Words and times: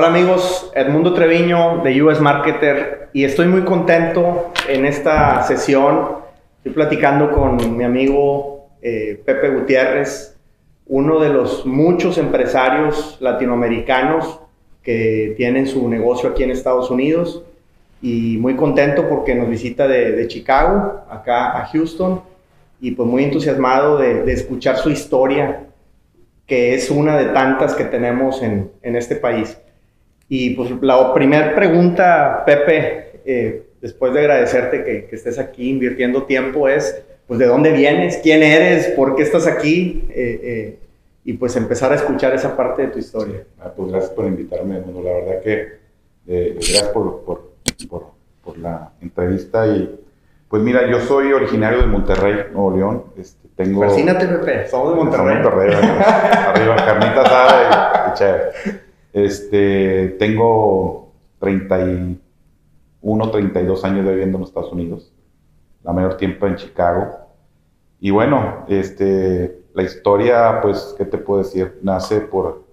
Hola 0.00 0.10
amigos, 0.10 0.70
Edmundo 0.76 1.12
Treviño 1.12 1.82
de 1.82 2.00
US 2.04 2.20
Marketer 2.20 3.08
y 3.12 3.24
estoy 3.24 3.48
muy 3.48 3.62
contento 3.62 4.52
en 4.68 4.86
esta 4.86 5.42
sesión. 5.42 6.18
Estoy 6.58 6.70
platicando 6.70 7.32
con 7.32 7.76
mi 7.76 7.82
amigo 7.82 8.68
eh, 8.80 9.20
Pepe 9.26 9.48
Gutiérrez, 9.48 10.36
uno 10.86 11.18
de 11.18 11.30
los 11.30 11.66
muchos 11.66 12.16
empresarios 12.16 13.18
latinoamericanos 13.18 14.38
que 14.84 15.34
tienen 15.36 15.66
su 15.66 15.88
negocio 15.88 16.28
aquí 16.28 16.44
en 16.44 16.52
Estados 16.52 16.92
Unidos 16.92 17.42
y 18.00 18.36
muy 18.38 18.54
contento 18.54 19.08
porque 19.08 19.34
nos 19.34 19.50
visita 19.50 19.88
de, 19.88 20.28
Chicago, 20.28 21.00
acá 21.10 21.58
a 21.58 21.66
Houston 21.66 22.22
y 22.80 22.92
pues 22.92 23.08
muy 23.08 23.24
entusiasmado 23.24 23.98
de, 23.98 24.32
escuchar 24.32 24.76
su 24.76 24.90
historia, 24.90 25.66
que 26.46 26.76
es 26.76 26.88
una 26.88 27.16
de 27.16 27.32
tantas 27.32 27.74
que 27.74 27.84
tenemos 27.84 28.44
en, 28.44 28.70
en 28.82 28.94
este 28.94 29.16
país. 29.16 29.58
Y 30.28 30.50
pues 30.50 30.70
la 30.82 31.14
primera 31.14 31.54
pregunta, 31.54 32.42
Pepe, 32.44 33.20
eh, 33.24 33.62
después 33.80 34.12
de 34.12 34.20
agradecerte 34.20 34.84
que, 34.84 35.14
estés 35.14 35.38
aquí 35.38 35.70
invirtiendo 35.70 36.24
tiempo, 36.24 36.68
es, 36.68 37.02
pues, 37.26 37.38
¿de 37.38 37.46
dónde 37.46 37.72
vienes? 37.72 38.18
¿Quién 38.22 38.42
eres? 38.42 38.88
¿Por 38.88 39.16
qué 39.16 39.22
estás 39.22 39.46
aquí? 39.46 40.04
Eh, 40.10 40.40
eh, 40.42 40.78
y 41.24 41.34
pues 41.34 41.56
empezar 41.56 41.92
a 41.92 41.96
escuchar 41.96 42.34
esa 42.34 42.56
parte 42.56 42.82
de 42.82 42.88
tu 42.88 42.98
historia. 42.98 43.44
Ah, 43.60 43.72
pues 43.74 43.90
gracias 43.90 44.12
por 44.12 44.26
invitarme, 44.26 44.80
bueno, 44.80 45.02
la 45.02 45.12
verdad 45.12 45.42
que 45.42 45.78
gracias 46.26 46.88
por, 46.88 47.22
por, 47.22 47.52
por, 48.42 48.58
la 48.58 48.92
entrevista 49.02 49.66
y 49.66 50.00
pues 50.48 50.62
mira, 50.62 50.90
yo 50.90 51.00
soy 51.00 51.32
originario 51.34 51.80
de 51.80 51.86
Monterrey, 51.86 52.46
Nuevo 52.52 52.74
León. 52.74 53.04
Este, 53.18 53.46
tengo... 53.56 53.82
Fascínate, 53.82 54.26
Pepe, 54.26 54.66
somos 54.68 54.90
de 54.90 54.96
Monterrey. 54.96 55.42
Monterrey, 55.42 55.74
arriba, 55.74 56.76
carnita 56.76 57.20
asada 57.20 58.14
y, 58.14 58.70
y. 58.70 58.87
Este, 59.24 60.16
tengo 60.18 61.12
31, 61.40 63.30
32 63.30 63.84
años 63.84 64.04
de 64.04 64.12
viviendo 64.12 64.38
en 64.38 64.44
Estados 64.44 64.72
Unidos, 64.72 65.12
la 65.82 65.92
mayor 65.92 66.16
tiempo 66.16 66.46
en 66.46 66.54
Chicago. 66.54 67.18
Y 67.98 68.10
bueno, 68.10 68.64
este, 68.68 69.62
la 69.74 69.82
historia, 69.82 70.60
pues, 70.62 70.94
¿qué 70.96 71.04
te 71.04 71.18
puedo 71.18 71.42
decir? 71.42 71.80
Nace 71.82 72.20
por, 72.20 72.64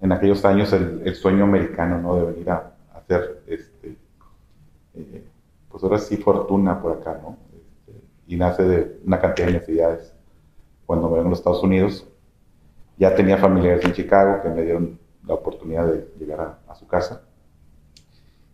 en 0.00 0.12
aquellos 0.12 0.44
años, 0.44 0.72
el, 0.72 1.14
sueño 1.16 1.42
americano, 1.44 2.00
¿no? 2.00 2.14
De 2.16 2.32
venir 2.32 2.50
a, 2.50 2.74
hacer, 2.94 3.42
este, 3.48 3.96
eh, 4.94 5.24
pues 5.68 5.82
ahora 5.82 5.98
sí, 5.98 6.18
fortuna 6.18 6.80
por 6.80 6.92
acá, 6.92 7.18
¿no? 7.20 7.36
Este, 7.52 8.00
y 8.28 8.36
nace 8.36 8.62
de 8.62 9.00
una 9.04 9.20
cantidad 9.20 9.48
de 9.48 9.54
necesidades. 9.54 10.14
Cuando 10.86 11.08
me 11.08 11.16
vengo 11.16 11.26
a 11.26 11.30
los 11.30 11.40
Estados 11.40 11.64
Unidos, 11.64 12.06
ya 12.96 13.12
tenía 13.16 13.38
familiares 13.38 13.84
en 13.84 13.92
Chicago 13.92 14.40
que 14.40 14.48
me 14.50 14.62
dieron 14.62 15.07
la 15.28 15.34
oportunidad 15.34 15.86
de 15.86 16.08
llegar 16.18 16.58
a, 16.66 16.74
su 16.74 16.88
casa. 16.88 17.22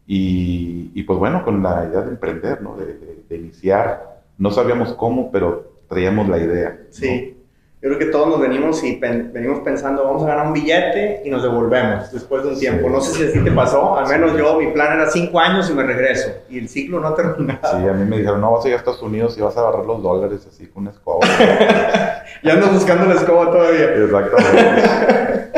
Y, 0.06 1.02
pues 1.04 1.18
bueno, 1.18 1.44
con 1.44 1.62
la 1.62 1.86
idea 1.88 2.02
de 2.02 2.10
emprender, 2.10 2.60
¿no? 2.60 2.76
De, 2.76 3.14
iniciar. 3.34 4.20
No 4.36 4.50
sabíamos 4.50 4.92
cómo, 4.94 5.30
pero 5.30 5.72
traíamos 5.88 6.28
la 6.28 6.38
idea. 6.38 6.78
Sí. 6.90 7.36
Yo 7.80 7.90
creo 7.90 7.98
que 7.98 8.06
todos 8.06 8.28
nos 8.28 8.40
venimos 8.40 8.82
y 8.82 8.98
venimos 8.98 9.60
pensando, 9.60 10.04
vamos 10.04 10.22
a 10.22 10.26
ganar 10.26 10.46
un 10.46 10.52
billete 10.54 11.22
y 11.24 11.30
nos 11.30 11.42
devolvemos 11.42 12.10
después 12.10 12.42
de 12.42 12.48
un 12.50 12.58
tiempo. 12.58 12.88
No 12.88 13.00
sé 13.00 13.12
si 13.12 13.24
así 13.24 13.44
te 13.44 13.52
pasó, 13.52 13.96
al 13.98 14.08
menos 14.08 14.36
yo, 14.38 14.58
mi 14.58 14.68
plan 14.68 14.94
era 14.94 15.10
cinco 15.10 15.38
años 15.38 15.68
y 15.68 15.74
me 15.74 15.82
regreso. 15.82 16.30
Y 16.48 16.58
el 16.58 16.68
ciclo 16.68 17.00
no 17.00 17.08
ha 17.08 17.14
terminado. 17.14 17.60
Sí, 17.62 17.88
a 17.88 17.92
mí 17.92 18.08
me 18.08 18.18
dijeron, 18.18 18.40
no, 18.40 18.52
vas 18.52 18.64
a 18.64 18.68
ir 18.68 18.74
a 18.74 18.78
Estados 18.78 19.02
Unidos 19.02 19.36
y 19.36 19.42
vas 19.42 19.56
a 19.56 19.60
agarrar 19.60 19.84
los 19.84 20.02
dólares 20.02 20.46
así 20.48 20.66
con 20.66 20.84
una 20.84 20.92
escoba. 20.92 21.26
ya 22.42 22.52
ando 22.52 22.68
buscando 22.68 23.06
la 23.06 23.14
escoba 23.14 23.50
todavía. 23.50 23.94
Exactamente. 23.94 25.50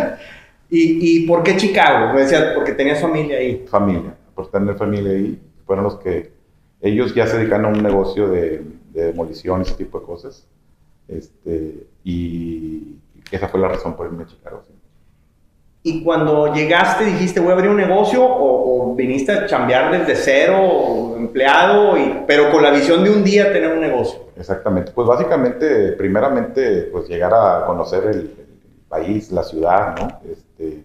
¿Y, 0.77 1.23
¿Y 1.23 1.27
por 1.27 1.43
qué 1.43 1.57
Chicago? 1.57 2.13
Me 2.13 2.21
decía, 2.21 2.53
porque 2.55 2.73
tenías 2.73 3.01
familia 3.01 3.39
ahí. 3.39 3.65
Familia, 3.67 4.15
por 4.35 4.51
tener 4.51 4.77
familia 4.77 5.13
ahí. 5.13 5.41
Fueron 5.65 5.85
los 5.85 5.97
que. 5.97 6.33
Ellos 6.81 7.15
ya 7.15 7.27
se 7.27 7.39
dedican 7.39 7.65
a 7.65 7.69
un 7.69 7.83
negocio 7.83 8.29
de, 8.29 8.63
de 8.91 9.05
demolición, 9.07 9.63
ese 9.63 9.75
tipo 9.75 9.99
de 10.01 10.05
cosas. 10.05 10.47
Este, 11.09 11.87
y 12.05 12.97
esa 13.31 13.49
fue 13.49 13.61
la 13.61 13.69
razón 13.69 13.97
por 13.97 14.07
irme 14.07 14.25
a 14.25 14.27
Chicago. 14.27 14.63
¿Y 15.83 16.03
cuando 16.03 16.53
llegaste 16.53 17.05
dijiste 17.05 17.39
voy 17.39 17.51
a 17.51 17.53
abrir 17.53 17.71
un 17.71 17.77
negocio 17.77 18.21
o, 18.21 18.95
viniste 18.97 19.31
a 19.31 19.47
chambear 19.47 19.93
desde 19.93 20.17
cero, 20.17 21.15
empleado, 21.17 21.97
y, 21.97 22.25
pero 22.27 22.51
con 22.51 22.63
la 22.63 22.71
visión 22.71 23.05
de 23.05 23.11
un 23.11 23.23
día 23.23 23.53
tener 23.53 23.73
un 23.73 23.81
negocio? 23.81 24.21
Exactamente. 24.37 24.91
Pues 24.93 25.07
básicamente, 25.07 25.93
primeramente, 25.93 26.89
pues 26.91 27.09
llegar 27.09 27.33
a 27.35 27.67
conocer 27.67 28.05
el, 28.07 28.46
país, 28.89 29.33
la 29.33 29.43
ciudad, 29.43 29.97
¿no? 29.99 30.31
Este, 30.31 30.85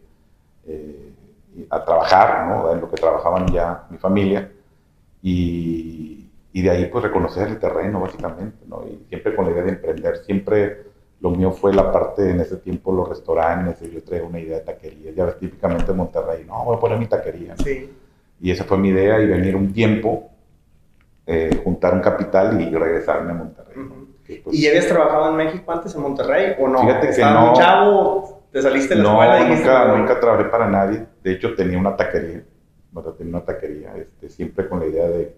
eh, 0.66 1.14
a 1.70 1.84
trabajar, 1.84 2.48
¿no? 2.48 2.72
En 2.72 2.82
lo 2.82 2.90
que 2.90 2.98
trabajaban 2.98 3.48
ya 3.48 3.86
mi 3.90 3.98
familia. 3.98 4.52
Y, 5.22 6.30
y, 6.54 6.62
de 6.62 6.70
ahí, 6.70 6.86
pues, 6.86 7.04
reconocer 7.04 7.48
el 7.48 7.60
terreno, 7.60 8.00
básicamente, 8.00 8.66
¿no? 8.68 8.84
Y 8.88 9.06
siempre 9.10 9.36
con 9.36 9.46
la 9.46 9.52
idea 9.52 9.64
de 9.64 9.70
emprender. 9.70 10.18
Siempre 10.26 10.84
lo 11.20 11.30
mío 11.30 11.52
fue 11.52 11.74
la 11.74 11.92
parte, 11.92 12.30
en 12.30 12.40
ese 12.40 12.58
tiempo, 12.58 12.92
los 12.92 13.08
restaurantes. 13.08 13.80
Yo 13.92 14.04
traía 14.04 14.24
una 14.24 14.40
idea 14.40 14.60
de 14.60 14.66
taquería. 14.66 15.12
Ya 15.12 15.26
ves, 15.26 15.38
típicamente 15.38 15.92
en 15.92 15.98
Monterrey, 15.98 16.44
no, 16.46 16.66
voy 16.66 16.78
a 16.78 16.80
poner 16.80 16.98
mi 16.98 17.06
taquería. 17.06 17.56
Sí. 17.58 17.90
Y 18.42 18.50
esa 18.50 18.64
fue 18.64 18.78
mi 18.78 18.90
idea, 18.90 19.22
y 19.22 19.28
venir 19.28 19.56
un 19.56 19.72
tiempo, 19.72 20.32
eh, 21.28 21.62
juntar 21.64 21.94
un 21.94 22.02
capital 22.02 22.60
y 22.60 22.74
regresarme 22.74 23.32
a 23.32 23.36
Monterrey. 23.36 23.76
Pues, 23.76 24.11
¿Y 24.52 24.68
habías 24.68 24.88
trabajado 24.88 25.30
en 25.30 25.36
México 25.36 25.72
antes, 25.72 25.96
en 25.96 26.02
Monterrey, 26.02 26.56
o 26.60 26.68
no? 26.68 26.82
Fíjate 26.82 27.10
que 27.10 27.22
no. 27.22 27.54
chavo? 27.54 28.42
¿Te 28.52 28.62
saliste 28.62 28.96
de 28.96 29.04
la 29.04 29.10
escuela? 29.10 29.42
Y 29.42 29.56
nunca, 29.56 29.98
nunca 29.98 30.20
trabajé 30.20 30.46
para 30.46 30.68
nadie. 30.68 31.06
De 31.24 31.34
hecho, 31.34 31.56
tenía 31.56 31.78
una 31.78 31.96
taquería. 31.96 32.44
tenía 33.18 33.38
una 33.38 33.46
taquería, 33.46 33.96
este, 33.96 34.30
siempre 34.30 34.68
con 34.68 34.80
la 34.80 34.88
idea 34.88 35.08
de, 35.08 35.36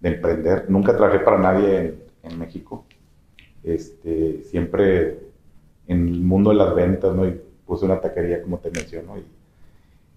de, 0.00 0.08
emprender. 0.08 0.66
Nunca 0.68 0.96
trabajé 0.96 1.20
para 1.20 1.38
nadie 1.38 1.78
en, 1.78 2.02
en, 2.22 2.38
México. 2.38 2.84
Este, 3.64 4.42
siempre 4.44 5.18
en 5.86 6.08
el 6.08 6.20
mundo 6.20 6.50
de 6.50 6.56
las 6.56 6.74
ventas, 6.74 7.14
¿no? 7.14 7.26
Y 7.26 7.40
puse 7.66 7.86
una 7.86 8.00
taquería, 8.00 8.42
como 8.42 8.58
te 8.58 8.70
menciono, 8.70 9.16
y, 9.16 9.24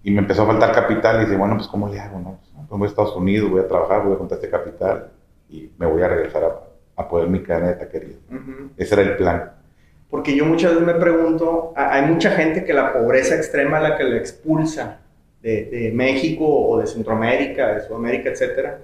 y 0.02 0.10
me 0.10 0.20
empezó 0.20 0.42
a 0.42 0.46
faltar 0.46 0.72
capital. 0.72 1.22
Y 1.22 1.24
dije, 1.24 1.36
bueno, 1.36 1.56
pues, 1.56 1.66
¿cómo 1.68 1.88
le 1.88 1.98
hago, 1.98 2.18
no? 2.18 2.38
Pues, 2.68 2.68
voy 2.78 2.86
a 2.86 2.90
Estados 2.90 3.16
Unidos, 3.16 3.50
voy 3.50 3.60
a 3.60 3.68
trabajar, 3.68 4.04
voy 4.04 4.14
a 4.14 4.18
contar 4.18 4.36
este 4.36 4.50
capital 4.50 5.10
y 5.48 5.70
me 5.78 5.86
voy 5.86 6.02
a 6.02 6.08
regresar 6.08 6.44
a, 6.44 6.73
a 6.96 7.08
poder 7.08 7.28
mi 7.28 7.42
cadena 7.42 7.68
de 7.68 7.74
taquería. 7.74 8.16
Ese 8.76 8.94
era 8.94 9.02
el 9.02 9.16
plan. 9.16 9.52
Porque 10.10 10.36
yo 10.36 10.44
muchas 10.44 10.72
veces 10.72 10.86
me 10.86 10.94
pregunto, 10.94 11.72
hay 11.76 12.02
mucha 12.02 12.30
gente 12.30 12.64
que 12.64 12.72
la 12.72 12.92
pobreza 12.92 13.34
extrema 13.34 13.80
la 13.80 13.96
que 13.96 14.04
le 14.04 14.16
expulsa 14.18 15.00
de, 15.42 15.64
de 15.64 15.92
México 15.92 16.46
o 16.46 16.78
de 16.78 16.86
Centroamérica, 16.86 17.74
de 17.74 17.80
Sudamérica, 17.80 18.30
etcétera, 18.30 18.78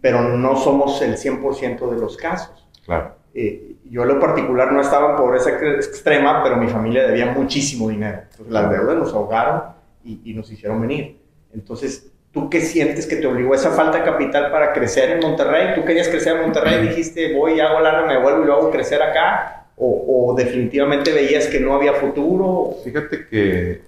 pero 0.00 0.22
no 0.22 0.56
somos 0.56 1.02
el 1.02 1.16
100% 1.16 1.90
de 1.90 1.98
los 1.98 2.16
casos. 2.16 2.68
Claro. 2.84 3.16
Eh, 3.34 3.76
yo 3.90 4.02
en 4.02 4.08
lo 4.08 4.20
particular 4.20 4.72
no 4.72 4.80
estaba 4.80 5.10
en 5.10 5.16
pobreza 5.16 5.50
extrema, 5.50 6.42
pero 6.42 6.56
mi 6.56 6.68
familia 6.68 7.06
debía 7.06 7.32
muchísimo 7.32 7.88
dinero. 7.88 8.20
Entonces 8.30 8.52
las 8.52 8.70
deudas 8.70 8.96
nos 8.96 9.12
ahogaron 9.12 9.62
y, 10.04 10.20
y 10.24 10.34
nos 10.34 10.50
hicieron 10.50 10.80
venir. 10.80 11.18
Entonces, 11.52 12.12
¿Tú 12.32 12.48
qué 12.48 12.62
sientes 12.62 13.06
que 13.06 13.16
te 13.16 13.26
obligó 13.26 13.54
esa 13.54 13.70
falta 13.72 13.98
de 13.98 14.04
capital 14.04 14.50
para 14.50 14.72
crecer 14.72 15.10
en 15.10 15.20
Monterrey? 15.20 15.74
¿Tú 15.74 15.84
querías 15.84 16.08
crecer 16.08 16.36
en 16.36 16.42
Monterrey 16.42 16.84
y 16.84 16.88
dijiste, 16.88 17.34
voy, 17.34 17.60
hago 17.60 17.80
lana, 17.80 18.06
me 18.06 18.18
vuelvo 18.18 18.42
y 18.42 18.46
luego 18.46 18.70
crecer 18.70 19.02
acá? 19.02 19.66
¿O, 19.76 20.34
definitivamente 20.36 21.12
veías 21.12 21.46
que 21.48 21.60
no 21.60 21.74
había 21.74 21.92
futuro? 21.94 22.76
Fíjate 22.84 23.26
que, 23.26 23.82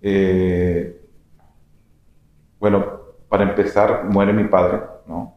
eh, 0.00 1.00
bueno, 2.58 3.00
para 3.28 3.44
empezar, 3.44 4.04
muere 4.04 4.32
mi 4.32 4.44
padre, 4.44 4.80
¿no? 5.06 5.36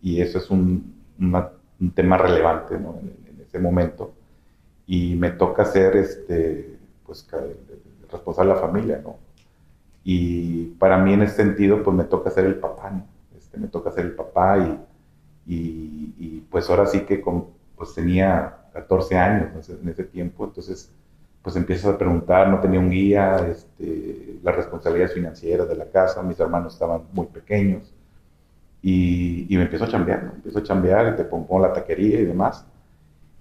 Y 0.00 0.22
eso 0.22 0.38
es 0.38 0.48
un, 0.50 0.94
un 1.18 1.90
tema 1.90 2.16
relevante, 2.16 2.78
¿no? 2.78 2.98
En, 3.00 3.16
en, 3.28 3.40
ese 3.42 3.58
momento. 3.58 4.14
Y 4.86 5.14
me 5.16 5.30
toca 5.30 5.64
ser, 5.64 5.96
este, 5.96 6.78
pues, 7.04 7.26
responsable 8.10 8.54
de 8.54 8.54
la 8.54 8.66
familia, 8.66 9.00
¿no? 9.02 9.25
Y 10.08 10.66
para 10.78 10.98
mí 10.98 11.14
en 11.14 11.22
ese 11.22 11.34
sentido, 11.34 11.82
pues 11.82 11.96
me 11.96 12.04
toca 12.04 12.30
ser 12.30 12.44
el 12.46 12.54
papá, 12.54 12.90
¿no? 12.90 13.04
Este, 13.36 13.58
me 13.58 13.66
toca 13.66 13.90
ser 13.90 14.04
el 14.04 14.12
papá 14.12 14.56
y, 14.56 16.14
y, 16.16 16.46
pues 16.48 16.70
ahora 16.70 16.86
sí 16.86 17.00
que 17.00 17.20
con, 17.20 17.46
pues 17.74 17.92
tenía 17.92 18.56
14 18.72 19.18
años 19.18 19.68
en 19.68 19.88
ese 19.88 20.04
tiempo, 20.04 20.44
entonces 20.44 20.92
pues 21.42 21.56
empiezas 21.56 21.92
a 21.92 21.98
preguntar, 21.98 22.48
no 22.48 22.60
tenía 22.60 22.78
un 22.78 22.88
guía, 22.88 23.48
este, 23.50 24.38
las 24.44 24.54
responsabilidades 24.54 25.12
financieras 25.12 25.68
de 25.68 25.74
la 25.74 25.86
casa, 25.86 26.22
mis 26.22 26.38
hermanos 26.38 26.74
estaban 26.74 27.02
muy 27.12 27.26
pequeños 27.26 27.92
y, 28.82 29.52
y 29.52 29.56
me 29.56 29.64
empiezo 29.64 29.86
a 29.86 29.88
chambear, 29.88 30.22
¿no? 30.22 30.32
empiezo 30.34 30.60
a 30.60 30.62
chambear 30.62 31.14
y 31.14 31.16
te 31.16 31.24
pongo 31.24 31.58
la 31.58 31.72
taquería 31.72 32.20
y 32.20 32.24
demás. 32.26 32.64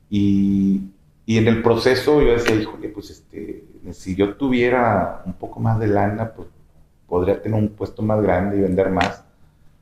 Y, 0.10 0.90
y 1.28 1.38
en 1.38 1.48
el 1.48 1.62
proceso 1.62 2.22
yo 2.24 2.32
decía, 2.34 2.56
híjole, 2.56 2.90
pues 2.90 3.12
este, 3.12 3.66
si 3.92 4.16
yo 4.16 4.34
tuviera 4.34 5.22
un 5.28 5.34
poco 5.34 5.60
más 5.60 5.80
de 5.80 5.88
lana, 5.88 6.32
pues 6.32 6.55
podría 7.08 7.42
tener 7.42 7.60
un 7.60 7.70
puesto 7.70 8.02
más 8.02 8.22
grande 8.22 8.58
y 8.58 8.62
vender 8.62 8.90
más, 8.90 9.24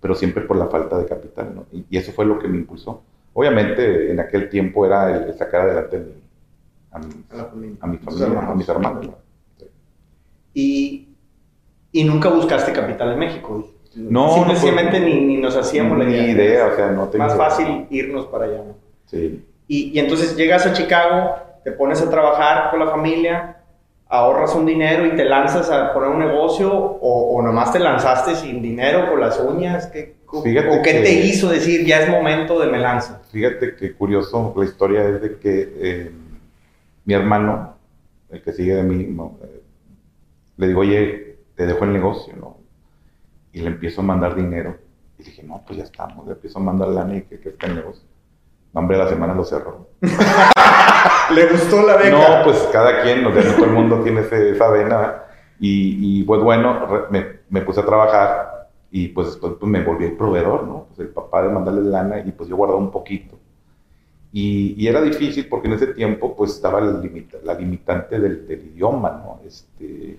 pero 0.01 0.15
siempre 0.15 0.43
por 0.43 0.57
la 0.57 0.67
falta 0.67 0.97
de 0.97 1.05
capital, 1.05 1.55
¿no? 1.55 1.65
Y, 1.71 1.97
eso 1.97 2.11
fue 2.11 2.25
lo 2.25 2.39
que 2.39 2.47
me 2.47 2.57
impulsó. 2.57 3.01
Obviamente, 3.33 4.11
en 4.11 4.19
aquel 4.19 4.49
tiempo 4.49 4.85
era 4.85 5.15
el, 5.15 5.33
sacar 5.33 5.61
adelante 5.61 6.03
a, 6.91 6.99
mi, 6.99 7.07
familia, 7.97 8.39
a, 8.41 8.53
mis 8.55 8.69
hermanos. 8.69 9.09
Y 10.53 11.07
Y 11.91 12.03
nunca 12.03 12.29
buscaste 12.29 12.73
capital 12.73 13.13
en 13.13 13.19
México. 13.19 13.69
No, 13.95 14.33
Simplemente 14.33 14.99
ni, 14.99 15.21
ni, 15.21 15.37
nos 15.37 15.55
hacíamos 15.55 15.97
la 15.97 16.09
idea. 16.09 16.29
idea. 16.29 16.67
o 16.67 16.75
sea, 16.75 16.91
no 16.91 17.07
tengo 17.07 17.25
Más 17.25 17.37
fácil 17.37 17.85
irnos 17.89 18.25
para 18.25 18.45
allá. 18.45 18.63
Sí. 19.05 19.45
Y, 19.67 19.91
y 19.91 19.99
entonces 19.99 20.35
llegas 20.35 20.65
a 20.65 20.73
Chicago, 20.73 21.35
te 21.63 21.71
pones 21.71 22.01
a 22.01 22.09
trabajar 22.09 22.71
con 22.71 22.79
la 22.79 22.89
familia, 22.89 23.62
ahorras 24.13 24.53
un 24.53 24.67
dinero 24.67 25.07
y 25.07 25.15
te 25.15 25.25
lanzas 25.25 25.71
a 25.71 25.91
poner 25.91 26.09
un 26.09 26.19
negocio 26.19 26.71
o, 26.71 27.35
o 27.35 27.41
nomás 27.41 27.73
te 27.73 27.79
lanzaste 27.79 28.35
sin 28.35 28.61
dinero 28.61 29.09
con 29.09 29.19
las 29.19 29.39
uñas? 29.39 29.87
¿Qué, 29.87 30.17
¿O 30.27 30.43
qué 30.43 31.01
te 31.01 31.11
hizo 31.25 31.49
decir 31.49 31.85
ya 31.85 32.01
es 32.01 32.09
momento 32.09 32.59
de 32.59 32.67
me 32.67 32.77
lanzo? 32.77 33.19
Fíjate 33.31 33.75
que 33.75 33.93
curioso, 33.93 34.53
la 34.55 34.65
historia 34.65 35.07
es 35.09 35.21
de 35.21 35.37
que 35.39 35.73
eh, 35.77 36.11
mi 37.05 37.13
hermano, 37.15 37.75
el 38.29 38.41
que 38.43 38.53
sigue 38.53 38.75
de 38.75 38.83
mí, 38.83 39.03
eh, 39.03 39.61
le 40.57 40.67
digo, 40.67 40.81
oye, 40.81 41.37
te 41.55 41.65
dejo 41.65 41.83
el 41.83 41.93
negocio, 41.93 42.35
¿no? 42.39 42.57
Y 43.51 43.61
le 43.61 43.67
empiezo 43.67 44.01
a 44.01 44.03
mandar 44.03 44.35
dinero. 44.35 44.77
Y 45.17 45.23
dije, 45.23 45.41
no, 45.41 45.63
pues 45.65 45.77
ya 45.77 45.85
estamos, 45.85 46.27
le 46.27 46.33
empiezo 46.33 46.59
a 46.59 46.61
mandar 46.61 46.89
lana 46.89 47.17
y 47.17 47.21
que, 47.23 47.39
que 47.39 47.49
está 47.49 47.65
el 47.65 47.75
negocio. 47.75 48.03
Nombre 48.73 48.97
de 48.97 49.03
la 49.03 49.09
semana 49.09 49.33
lo 49.33 49.43
cerró. 49.43 49.89
¿Le 51.33 51.47
gustó 51.47 51.85
la 51.85 51.97
beca? 51.97 52.11
No, 52.11 52.43
pues 52.43 52.57
cada 52.71 53.01
quien, 53.01 53.23
todo 53.23 53.65
el 53.65 53.71
mundo 53.71 54.01
tiene 54.01 54.21
esa 54.21 54.69
vena. 54.69 55.23
Y, 55.59 56.19
y 56.19 56.23
pues 56.23 56.41
bueno, 56.41 57.07
me, 57.09 57.25
me, 57.49 57.61
puse 57.61 57.79
a 57.79 57.85
trabajar 57.85 58.69
y 58.91 59.07
pues 59.09 59.27
después 59.27 59.53
pues, 59.59 59.71
me 59.71 59.83
volví 59.83 60.05
el 60.05 60.17
proveedor, 60.17 60.63
¿no? 60.63 60.85
Pues 60.87 60.99
el 60.99 61.13
papá 61.13 61.41
de 61.43 61.49
mandarle 61.49 61.89
lana 61.89 62.19
y 62.19 62.31
pues 62.31 62.49
yo 62.49 62.55
guardaba 62.55 62.79
un 62.79 62.91
poquito. 62.91 63.39
Y, 64.31 64.75
y 64.77 64.87
era 64.87 65.01
difícil 65.01 65.47
porque 65.47 65.67
en 65.67 65.75
ese 65.75 65.87
tiempo 65.87 66.35
pues 66.35 66.51
estaba 66.51 66.81
la, 66.81 67.01
la 67.43 67.53
limitante 67.53 68.19
del, 68.19 68.47
del, 68.47 68.65
idioma, 68.73 69.21
¿no? 69.23 69.39
Este, 69.47 70.17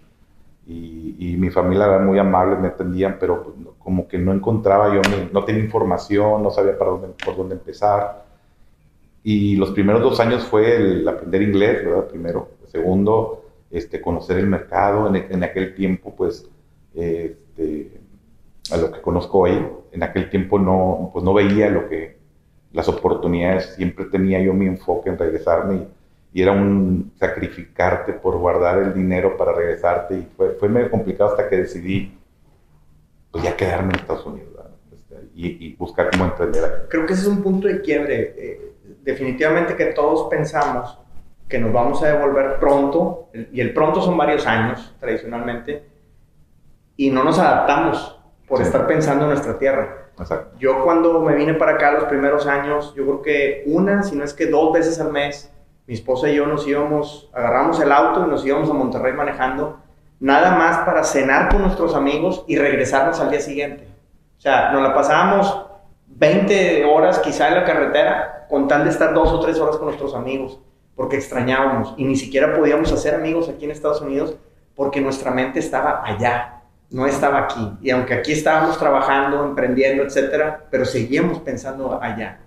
y, 0.67 1.17
y, 1.19 1.37
mi 1.37 1.51
familia 1.51 1.85
era 1.87 1.99
muy 1.99 2.19
amable, 2.19 2.57
me 2.57 2.69
atendían, 2.69 3.19
pero 3.21 3.43
pues, 3.43 3.57
como 3.79 4.09
que 4.09 4.17
no 4.17 4.33
encontraba 4.33 4.95
yo, 4.95 5.03
no 5.31 5.45
tenía 5.45 5.63
información, 5.63 6.43
no 6.43 6.51
sabía 6.51 6.79
para 6.79 6.93
dónde, 6.93 7.09
por 7.23 7.37
dónde 7.37 7.57
empezar. 7.57 8.25
Y 9.25 9.57
los 9.57 9.71
primeros 9.71 10.03
dos 10.03 10.21
años 10.21 10.45
fue 10.45 10.77
el 10.77 11.09
aprender 11.09 11.43
inglés, 11.43 11.85
¿verdad? 11.85 12.07
Primero. 12.07 12.51
Segundo, 12.71 13.45
este, 13.71 14.01
conocer 14.01 14.37
el 14.37 14.47
mercado. 14.47 15.09
En, 15.09 15.17
en 15.17 15.43
aquel 15.43 15.75
tiempo, 15.75 16.15
pues, 16.15 16.47
este, 16.95 17.91
a 18.71 18.77
lo 18.77 18.93
que 18.93 19.01
conozco 19.01 19.41
hoy, 19.41 19.59
en 19.93 20.03
aquel 20.03 20.29
tiempo 20.29 20.59
no, 20.59 21.11
pues 21.13 21.25
no 21.25 21.33
veía 21.33 21.71
lo 21.71 21.89
que, 21.89 22.19
las 22.73 22.87
oportunidades. 22.89 23.75
Siempre 23.77 24.05
tenía 24.07 24.43
yo 24.43 24.53
mi 24.53 24.67
enfoque 24.67 25.09
en 25.09 25.19
regresarme 25.19 25.87
y, 26.33 26.43
era 26.43 26.51
un 26.51 27.13
sacrificarte 27.17 28.13
por 28.13 28.37
guardar 28.39 28.83
el 28.83 28.93
dinero 28.93 29.37
para 29.37 29.53
regresarte. 29.53 30.19
Y 30.19 30.29
fue, 30.37 30.51
fue 30.59 30.69
medio 30.69 30.91
complicado 30.91 31.31
hasta 31.31 31.49
que 31.49 31.57
decidí, 31.57 32.13
pues 33.31 33.43
ya 33.45 33.57
quedarme 33.57 33.95
en 33.95 34.01
Estados 34.01 34.27
Unidos. 34.27 34.51
Este, 34.93 35.29
y, 35.35 35.67
y, 35.67 35.77
buscar 35.77 36.11
cómo 36.11 36.25
emprender 36.25 36.87
Creo 36.91 37.07
que 37.07 37.13
ese 37.13 37.23
es 37.23 37.29
un 37.29 37.43
punto 37.43 37.69
de 37.69 37.81
quiebre. 37.81 38.35
Eh, 38.37 38.64
definitivamente 39.05 39.77
que 39.77 39.87
todos 39.87 40.29
pensamos 40.29 40.99
que 41.49 41.59
nos 41.59 41.73
vamos 41.73 42.03
a 42.03 42.09
devolver 42.09 42.59
pronto, 42.59 43.29
y 43.53 43.61
el 43.61 43.75
pronto 43.75 44.01
son 44.01 44.17
varios 44.17 44.47
años 44.47 44.95
tradicionalmente, 44.99 45.87
y 46.97 47.11
no 47.11 47.23
nos 47.23 47.39
adaptamos 47.39 48.19
por 48.49 48.63
estar 48.63 48.87
pensando 48.87 49.25
en 49.25 49.31
nuestra 49.31 49.59
tierra. 49.59 50.09
Yo 50.59 50.85
cuando 50.85 51.21
me 51.21 51.35
vine 51.35 51.55
para 51.55 51.73
acá 51.73 51.93
los 51.93 52.05
primeros 52.05 52.47
años, 52.47 52.95
yo 52.97 53.05
creo 53.05 53.23
que 53.23 53.65
una, 53.67 54.03
si 54.03 54.17
no 54.17 54.25
es 54.25 54.33
que 54.33 54.47
dos 54.47 54.73
veces 54.73 55.01
al 55.01 55.13
mes, 55.13 55.53
mi 55.87 55.95
esposa 55.95 56.31
y 56.31 56.37
yo 56.37 56.47
nos 56.47 56.67
íbamos, 56.67 57.31
agarramos 57.35 57.79
el 57.81 57.93
auto 57.93 58.25
y 58.27 58.31
nos 58.31 58.45
íbamos 58.47 58.71
a 58.71 58.73
Monterrey 58.73 59.13
manejando, 59.13 59.81
nada 60.21 60.57
más 60.57 60.79
para 60.79 61.05
cenar 61.05 61.51
con 61.51 61.63
nuestros 61.63 61.95
amigos 61.95 62.45
y 62.47 62.57
regresarnos 62.57 63.21
al 63.21 63.31
día 63.31 63.41
siguiente. 63.41 63.87
O 64.39 64.41
sea, 64.41 64.73
nos 64.73 64.83
la 64.83 64.95
pasábamos 64.95 65.67
20 66.07 66.85
horas 66.85 67.19
quizá 67.19 67.49
en 67.49 67.55
la 67.55 67.65
carretera 67.65 68.34
con 68.49 68.69
tal 68.69 68.85
de 68.85 68.91
estar 68.91 69.15
dos 69.15 69.31
o 69.33 69.41
tres 69.41 69.59
horas 69.59 69.77
con 69.77 69.87
nuestros 69.87 70.15
amigos, 70.15 70.61
porque 70.95 71.17
extrañábamos 71.17 71.95
y 71.97 72.05
ni 72.05 72.17
siquiera 72.17 72.55
podíamos 72.57 72.93
hacer 72.93 73.15
amigos 73.15 73.49
aquí 73.49 73.65
en 73.65 73.71
Estados 73.71 74.01
Unidos 74.01 74.37
porque 74.75 75.01
nuestra 75.01 75.31
mente 75.31 75.59
estaba 75.59 76.03
allá, 76.05 76.63
no 76.91 77.07
estaba 77.07 77.41
aquí. 77.41 77.73
Y 77.83 77.91
aunque 77.91 78.15
aquí 78.15 78.33
estábamos 78.33 78.79
trabajando, 78.79 79.45
emprendiendo, 79.45 80.03
etcétera, 80.03 80.67
pero 80.71 80.85
seguíamos 80.85 81.41
pensando 81.41 82.01
allá. 82.01 82.41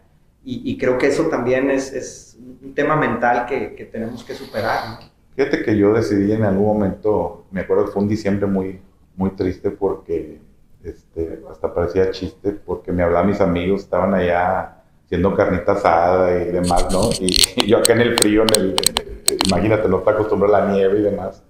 Y, 0.49 0.77
creo 0.77 0.97
que 0.97 1.07
eso 1.07 1.23
también 1.23 1.69
es, 1.69 1.91
es 1.91 2.38
un 2.39 2.73
tema 2.73 2.95
mental 2.95 3.45
que, 3.45 3.75
que 3.75 3.83
tenemos 3.83 4.23
que 4.23 4.33
superar. 4.33 5.00
Fíjate 5.35 5.61
que 5.61 5.75
yo 5.75 5.91
decidí 5.91 6.31
en 6.31 6.45
algún 6.45 6.67
momento, 6.67 7.43
me 7.51 7.61
acuerdo 7.61 7.85
que 7.85 7.91
fue 7.91 8.03
un 8.03 8.07
diciembre 8.07 8.47
muy, 8.47 8.79
muy 9.17 9.31
triste 9.31 9.71
porque 9.71 10.39
este, 10.83 11.41
hasta 11.51 11.73
parecía 11.73 12.11
chiste 12.11 12.51
porque 12.51 12.93
me 12.93 13.03
hablaban 13.03 13.27
mis 13.27 13.41
amigos, 13.41 13.81
estaban 13.81 14.13
allá 14.13 14.76
haciendo 15.07 15.33
carnita 15.33 15.71
asada 15.71 16.44
y 16.44 16.51
demás, 16.51 16.88
¿no? 16.92 17.09
Y, 17.21 17.65
yo 17.65 17.77
acá 17.77 17.94
en 17.94 18.01
el 18.01 18.18
frío, 18.18 18.44
en 18.44 18.62
el, 18.62 18.75
imagínate, 19.48 19.88
no 19.88 20.00
te 20.00 20.09
acostumbro 20.09 20.54
a 20.54 20.59
la 20.59 20.74
nieve 20.74 21.00
y 21.00 21.01
demás. 21.01 21.42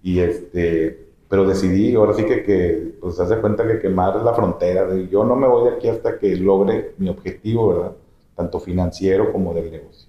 Y 0.00 0.20
este, 0.20 1.08
pero 1.28 1.44
decidí, 1.44 1.96
ahora 1.96 2.14
sí 2.14 2.24
que, 2.24 2.44
que 2.44 2.94
pues 3.00 3.16
se 3.16 3.24
hace 3.24 3.38
cuenta 3.38 3.66
que 3.66 3.80
quemar 3.80 4.14
la 4.22 4.32
frontera, 4.32 4.86
yo 5.10 5.24
no 5.24 5.34
me 5.34 5.48
voy 5.48 5.70
de 5.70 5.76
aquí 5.76 5.88
hasta 5.88 6.18
que 6.18 6.36
logre 6.36 6.94
mi 6.98 7.08
objetivo, 7.08 7.74
¿verdad? 7.74 7.92
Tanto 8.36 8.60
financiero 8.60 9.32
como 9.32 9.52
del 9.52 9.72
negocio. 9.72 10.08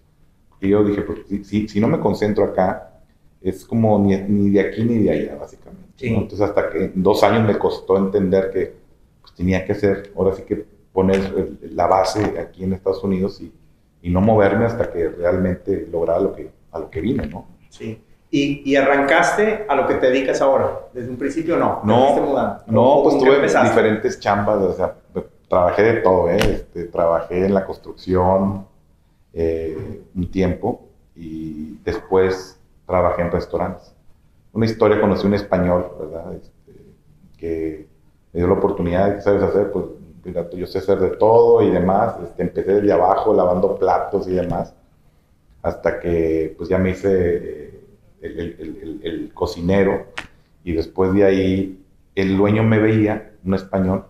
Y 0.62 0.70
yo 0.70 0.84
dije, 0.84 1.02
pues 1.02 1.22
si, 1.48 1.68
si 1.68 1.80
no 1.80 1.88
me 1.88 2.00
concentro 2.00 2.44
acá, 2.44 3.02
es 3.42 3.66
como 3.66 3.98
ni, 3.98 4.16
ni 4.16 4.52
de 4.52 4.60
aquí 4.60 4.84
ni 4.84 5.00
de 5.00 5.12
allá, 5.12 5.38
básicamente. 5.38 5.86
Entonces, 6.02 6.42
hasta 6.42 6.70
que 6.70 6.92
dos 6.94 7.24
años 7.24 7.48
me 7.48 7.58
costó 7.58 7.98
entender 7.98 8.52
que 8.52 8.74
pues, 9.22 9.34
tenía 9.34 9.66
que 9.66 9.72
hacer, 9.72 10.12
ahora 10.16 10.36
sí 10.36 10.44
que 10.44 10.75
poner 10.95 11.57
la 11.62 11.86
base 11.86 12.39
aquí 12.39 12.63
en 12.63 12.74
Estados 12.74 13.03
Unidos 13.03 13.39
y, 13.39 13.53
y, 14.01 14.09
no 14.09 14.21
moverme 14.21 14.65
hasta 14.65 14.92
que 14.92 15.09
realmente 15.09 15.88
lograra 15.92 16.19
lo 16.19 16.33
que, 16.33 16.50
a 16.71 16.80
lo 16.80 16.89
que 16.89 17.01
vine, 17.01 17.27
¿no? 17.27 17.45
Sí. 17.69 18.01
¿Y, 18.31 18.63
¿Y, 18.65 18.75
arrancaste 18.75 19.65
a 19.69 19.75
lo 19.75 19.86
que 19.86 19.95
te 19.95 20.07
dedicas 20.07 20.42
ahora? 20.42 20.88
¿Desde 20.94 21.12
un 21.12 21.18
principio 21.18 21.57
no? 21.57 21.81
No, 21.83 22.63
no 22.65 23.01
pues 23.03 23.19
tuve 23.19 23.39
diferentes 23.42 24.19
chambas, 24.19 24.57
o 24.57 24.74
sea, 24.74 24.95
trabajé 25.47 25.83
de 25.83 25.94
todo, 26.01 26.30
¿eh? 26.31 26.38
Este, 26.38 26.86
trabajé 26.86 27.45
en 27.45 27.53
la 27.53 27.65
construcción 27.65 28.65
eh, 29.33 30.01
un 30.15 30.31
tiempo 30.31 30.88
y 31.15 31.77
después 31.83 32.59
trabajé 32.88 33.21
en 33.21 33.31
restaurantes 33.31 33.95
una 34.56 34.65
historia, 34.65 35.01
conocí 35.01 35.27
un 35.27 35.33
español, 35.33 35.92
¿verdad? 36.00 36.33
Este, 36.33 36.71
que 37.38 37.88
me 38.31 38.40
dio 38.40 38.47
la 38.47 38.54
oportunidad, 38.54 39.16
¿qué 39.16 39.21
sabes 39.21 39.44
hacer? 39.44 39.69
Pues 39.69 39.85
yo 40.34 40.66
sé 40.66 40.80
hacer 40.80 41.00
de 41.00 41.12
todo 41.12 41.62
y 41.62 41.72
demás. 41.72 42.16
Este, 42.24 42.44
empecé 42.44 42.76
desde 42.76 42.92
abajo 42.92 43.34
lavando 43.34 43.78
platos 43.78 44.28
y 44.28 44.32
demás, 44.32 44.74
hasta 45.62 46.00
que 46.00 46.54
pues 46.58 46.70
ya 46.70 46.78
me 46.78 46.92
hice 46.92 47.82
eh, 48.22 49.00
el, 49.04 49.32
cocinero 49.34 50.08
y 50.64 50.72
después 50.74 51.14
de 51.14 51.26
ahí 51.26 51.84
el 52.16 52.38
dueño 52.38 52.64
me 52.64 52.80
veía, 52.80 53.34
un 53.44 53.54
español, 53.54 54.06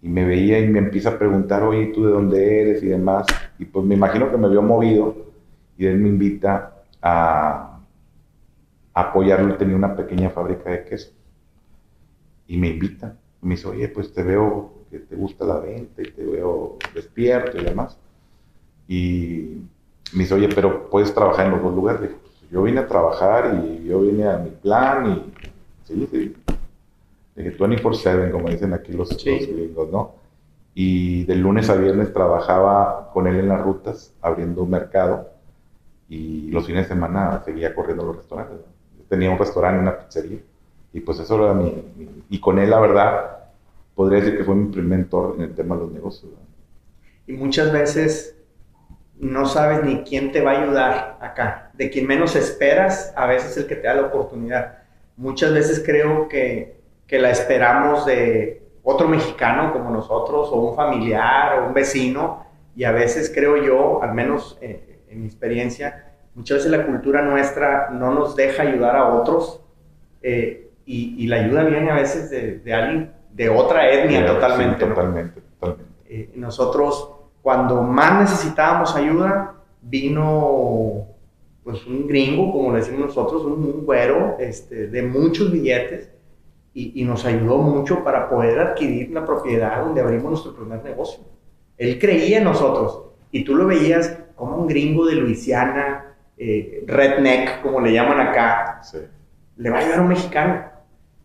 y 0.00 0.08
me 0.08 0.24
veía 0.24 0.58
y 0.60 0.68
me 0.68 0.78
empieza 0.78 1.10
a 1.10 1.18
preguntar, 1.18 1.62
oye, 1.62 1.86
¿tú 1.86 2.04
de 2.04 2.12
dónde 2.12 2.60
eres? 2.60 2.82
y 2.82 2.86
demás. 2.86 3.26
Y 3.58 3.64
pues 3.66 3.84
me 3.84 3.94
imagino 3.94 4.30
que 4.30 4.36
me 4.36 4.48
vio 4.48 4.62
movido 4.62 5.16
y 5.76 5.86
él 5.86 5.98
me 5.98 6.08
invita 6.08 6.74
a 7.00 7.80
apoyarlo. 8.94 9.56
tenía 9.56 9.76
una 9.76 9.94
pequeña 9.94 10.30
fábrica 10.30 10.70
de 10.70 10.84
queso. 10.84 11.12
Y 12.46 12.56
me 12.56 12.68
invita. 12.68 13.16
me 13.40 13.54
dice, 13.54 13.68
oye, 13.68 13.88
pues 13.88 14.12
te 14.12 14.22
veo 14.22 14.81
que 14.92 14.98
te 14.98 15.16
gusta 15.16 15.44
la 15.46 15.58
venta 15.58 16.02
y 16.02 16.10
te 16.12 16.24
veo 16.24 16.76
despierto 16.94 17.58
y 17.58 17.64
demás. 17.64 17.96
Y 18.86 19.56
me 20.12 20.20
dice, 20.20 20.34
oye, 20.34 20.48
pero 20.54 20.90
puedes 20.90 21.14
trabajar 21.14 21.46
en 21.46 21.52
los 21.52 21.62
dos 21.62 21.74
lugares. 21.74 22.02
Dije, 22.02 22.14
pues, 22.20 22.50
yo 22.50 22.62
vine 22.62 22.80
a 22.80 22.86
trabajar 22.86 23.58
y 23.64 23.84
yo 23.86 24.02
vine 24.02 24.28
a 24.28 24.36
mi 24.36 24.50
plan 24.50 25.10
y 25.10 25.32
sí, 25.88 26.08
sí. 26.10 26.36
Dije, 27.34 27.56
24-7, 27.56 28.30
como 28.30 28.50
dicen 28.50 28.74
aquí 28.74 28.92
los, 28.92 29.16
gringos, 29.24 29.90
¿no? 29.90 30.12
Y 30.74 31.24
de 31.24 31.36
lunes 31.36 31.70
a 31.70 31.74
viernes 31.74 32.12
trabajaba 32.12 33.10
con 33.14 33.26
él 33.26 33.38
en 33.38 33.48
las 33.48 33.62
rutas, 33.62 34.12
abriendo 34.20 34.62
un 34.62 34.70
mercado. 34.70 35.30
Y 36.08 36.50
los 36.50 36.66
fines 36.66 36.84
de 36.84 36.94
semana 36.94 37.42
seguía 37.44 37.74
corriendo 37.74 38.04
los 38.04 38.16
restaurantes 38.16 38.58
tenía 39.12 39.30
un 39.30 39.38
restaurante, 39.38 39.78
una 39.78 39.98
pizzería. 39.98 40.38
Y 40.94 41.00
pues 41.00 41.18
eso 41.18 41.44
era 41.44 41.52
mi, 41.52 41.70
Y 42.30 42.40
con 42.40 42.58
él, 42.58 42.70
la 42.70 42.80
verdad, 42.80 43.41
podría 43.94 44.20
decir 44.20 44.38
que 44.38 44.44
fue 44.44 44.54
mi 44.54 44.70
primer 44.70 44.98
mentor 44.98 45.34
en 45.36 45.44
el 45.44 45.54
tema 45.54 45.76
de 45.76 45.82
los 45.82 45.92
negocios. 45.92 46.32
Y 47.26 47.32
muchas 47.34 47.72
veces 47.72 48.36
no 49.18 49.46
sabes 49.46 49.84
ni 49.84 50.02
quién 50.02 50.32
te 50.32 50.40
va 50.40 50.52
a 50.52 50.62
ayudar 50.62 51.18
acá. 51.20 51.70
De 51.74 51.90
quien 51.90 52.06
menos 52.06 52.34
esperas, 52.36 53.12
a 53.16 53.26
veces 53.26 53.52
es 53.52 53.56
el 53.58 53.66
que 53.66 53.76
te 53.76 53.86
da 53.86 53.94
la 53.94 54.06
oportunidad. 54.06 54.78
Muchas 55.16 55.52
veces 55.52 55.82
creo 55.84 56.28
que, 56.28 56.80
que 57.06 57.18
la 57.18 57.30
esperamos 57.30 58.06
de 58.06 58.62
otro 58.82 59.08
mexicano 59.08 59.72
como 59.72 59.90
nosotros, 59.90 60.48
o 60.50 60.70
un 60.70 60.74
familiar, 60.74 61.60
o 61.60 61.68
un 61.68 61.74
vecino, 61.74 62.46
y 62.74 62.84
a 62.84 62.92
veces 62.92 63.30
creo 63.32 63.62
yo, 63.62 64.02
al 64.02 64.14
menos 64.14 64.58
eh, 64.60 65.00
en 65.08 65.20
mi 65.20 65.26
experiencia, 65.26 66.12
Muchas 66.34 66.58
veces 66.58 66.70
la 66.70 66.86
cultura 66.86 67.22
nuestra 67.22 67.90
no 67.90 68.14
nos 68.14 68.34
deja 68.36 68.62
ayudar 68.62 68.96
a 68.96 69.08
otros 69.08 69.60
eh, 70.22 70.70
y, 70.86 71.26
la 71.26 71.36
ayuda 71.36 71.64
viene 71.64 71.90
a 71.90 71.94
veces 71.94 72.30
de, 72.30 72.74
alguien 72.74 73.12
de 73.32 73.48
otra 73.48 73.90
etnia 73.90 74.26
totalmente. 74.26 74.84
totalmente, 74.84 75.40
totalmente. 75.40 75.92
Eh, 76.06 76.32
nosotros, 76.36 77.10
cuando 77.40 77.82
más 77.82 78.20
necesitábamos 78.20 78.94
ayuda, 78.94 79.54
vino 79.80 81.06
pues 81.64 81.86
un 81.86 82.06
gringo, 82.06 82.52
como 82.52 82.72
le 82.72 82.78
decimos 82.78 83.06
nosotros, 83.06 83.44
un, 83.44 83.84
güero 83.84 84.36
este, 84.38 84.88
de 84.88 85.02
muchos 85.02 85.50
billetes 85.50 86.10
y, 86.74 87.00
y, 87.00 87.04
nos 87.04 87.24
ayudó 87.24 87.58
mucho 87.58 88.02
para 88.02 88.28
poder 88.28 88.58
adquirir 88.58 89.10
la 89.10 89.24
propiedad 89.24 89.84
donde 89.84 90.00
abrimos 90.00 90.30
nuestro 90.30 90.54
primer 90.54 90.82
negocio. 90.82 91.22
Él 91.78 91.98
creía 91.98 92.38
en 92.38 92.44
nosotros 92.44 93.02
y 93.30 93.44
tú 93.44 93.54
lo 93.54 93.66
veías 93.66 94.18
como 94.34 94.56
un 94.56 94.66
gringo 94.66 95.06
de 95.06 95.14
Luisiana, 95.14 96.16
eh, 96.36 96.82
redneck, 96.86 97.62
como 97.62 97.80
le 97.80 97.92
llaman 97.92 98.20
acá, 98.20 98.80
le 99.56 99.70
va 99.70 99.78
a 99.78 99.80
ayudar 99.80 99.98
a 100.00 100.02
un 100.02 100.08
mexicano. 100.08 100.64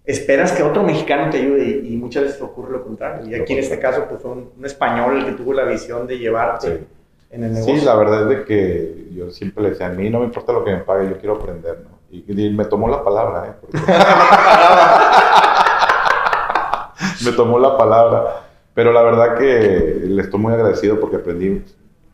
Esperas 0.07 0.53
que 0.53 0.63
otro 0.63 0.81
mexicano 0.83 1.29
te 1.29 1.37
ayude 1.37 1.81
y, 1.83 1.97
muchas 1.97 2.23
veces 2.23 2.41
ocurre 2.41 2.71
lo 2.71 2.81
contrario. 2.81 3.29
Y 3.29 3.35
aquí 3.35 3.51
en 3.51 3.59
este 3.59 3.77
caso, 3.77 4.05
pues 4.07 4.21
fue 4.21 4.31
un, 4.31 4.51
español 4.63 5.17
el 5.17 5.25
que 5.25 5.33
tuvo 5.33 5.53
la 5.53 5.65
visión 5.65 6.07
de 6.07 6.17
llevarte 6.17 6.85
en 7.29 7.43
el 7.43 7.53
negocio. 7.53 7.75
Sí, 7.75 7.85
la 7.85 7.95
verdad 7.95 8.21
es 8.21 8.29
de 8.29 8.45
que 8.45 9.09
yo 9.13 9.29
siempre 9.31 9.63
le 9.63 9.71
decía, 9.71 9.87
a 9.87 9.89
mí 9.89 10.09
no 10.09 10.19
me 10.19 10.25
importa 10.25 10.53
lo 10.53 10.63
que 10.63 10.71
me 10.71 10.77
pague, 10.77 11.09
yo 11.09 11.17
quiero 11.17 11.35
aprender, 11.35 11.79
¿no? 11.83 11.89
Y, 12.09 12.23
me 12.51 12.63
tomó 12.63 12.87
la 12.87 13.03
palabra, 13.03 13.47
¿eh? 13.47 13.51
me 17.25 17.33
tomó 17.33 17.59
la 17.59 17.77
palabra. 17.77 18.43
Pero 18.73 18.93
la 18.93 19.01
verdad 19.01 19.37
que 19.37 20.03
le 20.05 20.21
estoy 20.21 20.39
muy 20.39 20.53
agradecido 20.53 21.01
porque 21.01 21.17
aprendí 21.17 21.65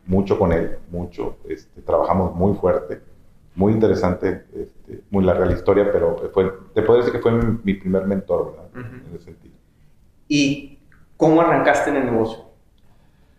mucho 0.04 0.36
con 0.36 0.52
él, 0.52 0.78
mucho. 0.90 1.36
Este, 1.48 1.80
trabajamos 1.82 2.34
muy 2.34 2.54
fuerte, 2.54 3.00
muy 3.54 3.72
interesante, 3.72 4.44
este, 4.54 5.02
muy 5.10 5.24
larga 5.24 5.46
la 5.46 5.52
historia, 5.52 5.90
pero 5.92 6.30
fue, 6.32 6.52
te 6.74 6.82
puedo 6.82 6.98
decir 6.98 7.12
que 7.12 7.20
fue 7.20 7.32
mi, 7.32 7.74
primer 7.74 8.06
mentor, 8.06 8.52
¿verdad? 8.52 8.90
En 8.90 9.14
ese 9.14 9.24
sentido. 9.24 9.54
¿Y 10.28 10.78
cómo 11.16 11.40
arrancaste 11.40 11.90
en 11.90 11.96
el 11.96 12.06
negocio? 12.06 12.44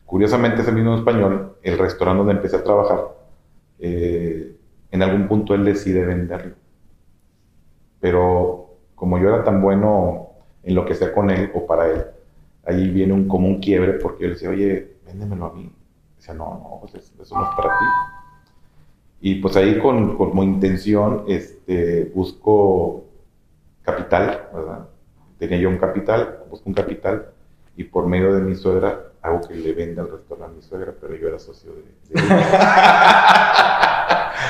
Curiosamente, 0.05 0.61
ese 0.61 0.71
mismo 0.71 0.95
español, 0.95 1.57
el 1.63 1.77
restaurante 1.77 2.19
donde 2.19 2.33
empecé 2.33 2.57
a 2.57 2.63
trabajar, 2.63 2.99
eh, 3.79 4.55
en 4.91 5.01
algún 5.01 5.27
punto 5.27 5.53
él 5.53 5.65
decide 5.65 6.05
venderlo. 6.05 6.55
Pero 7.99 8.69
como 8.93 9.17
yo 9.17 9.29
era 9.29 9.43
tan 9.43 9.61
bueno 9.61 10.29
en 10.63 10.75
lo 10.75 10.85
que 10.85 10.95
sea 10.95 11.11
con 11.11 11.29
él 11.29 11.51
o 11.53 11.65
para 11.65 11.87
él, 11.91 12.05
ahí 12.65 12.89
viene 12.89 13.13
un, 13.13 13.27
como 13.27 13.47
un 13.47 13.59
quiebre 13.59 13.93
porque 13.93 14.23
yo 14.23 14.27
le 14.29 14.33
decía, 14.35 14.49
oye, 14.49 14.95
véndemelo 15.05 15.45
a 15.47 15.53
mí 15.53 15.71
no, 16.33 16.45
no, 16.45 16.77
pues 16.81 16.95
eso 16.95 17.13
no 17.35 17.49
es 17.49 17.55
para 17.55 17.77
ti. 17.77 17.85
Y 19.27 19.35
pues 19.41 19.55
ahí 19.57 19.79
con, 19.79 20.17
como 20.17 20.43
intención 20.43 21.23
este, 21.27 22.11
busco 22.13 23.05
capital, 23.81 24.49
¿verdad? 24.53 24.87
Tenía 25.39 25.57
yo 25.57 25.69
un 25.69 25.79
capital, 25.79 26.41
busco 26.47 26.69
un 26.69 26.75
capital 26.75 27.31
y 27.75 27.85
por 27.85 28.05
medio 28.05 28.35
de 28.35 28.41
mi 28.41 28.53
suegra 28.53 29.13
hago 29.23 29.41
que 29.41 29.55
le 29.55 29.73
venda 29.73 30.03
el 30.03 30.11
restaurante 30.11 30.53
a 30.53 30.55
mi 30.55 30.61
suegra, 30.61 30.93
pero 31.01 31.15
yo 31.15 31.27
era 31.27 31.39
socio 31.39 31.71
de... 31.71 31.81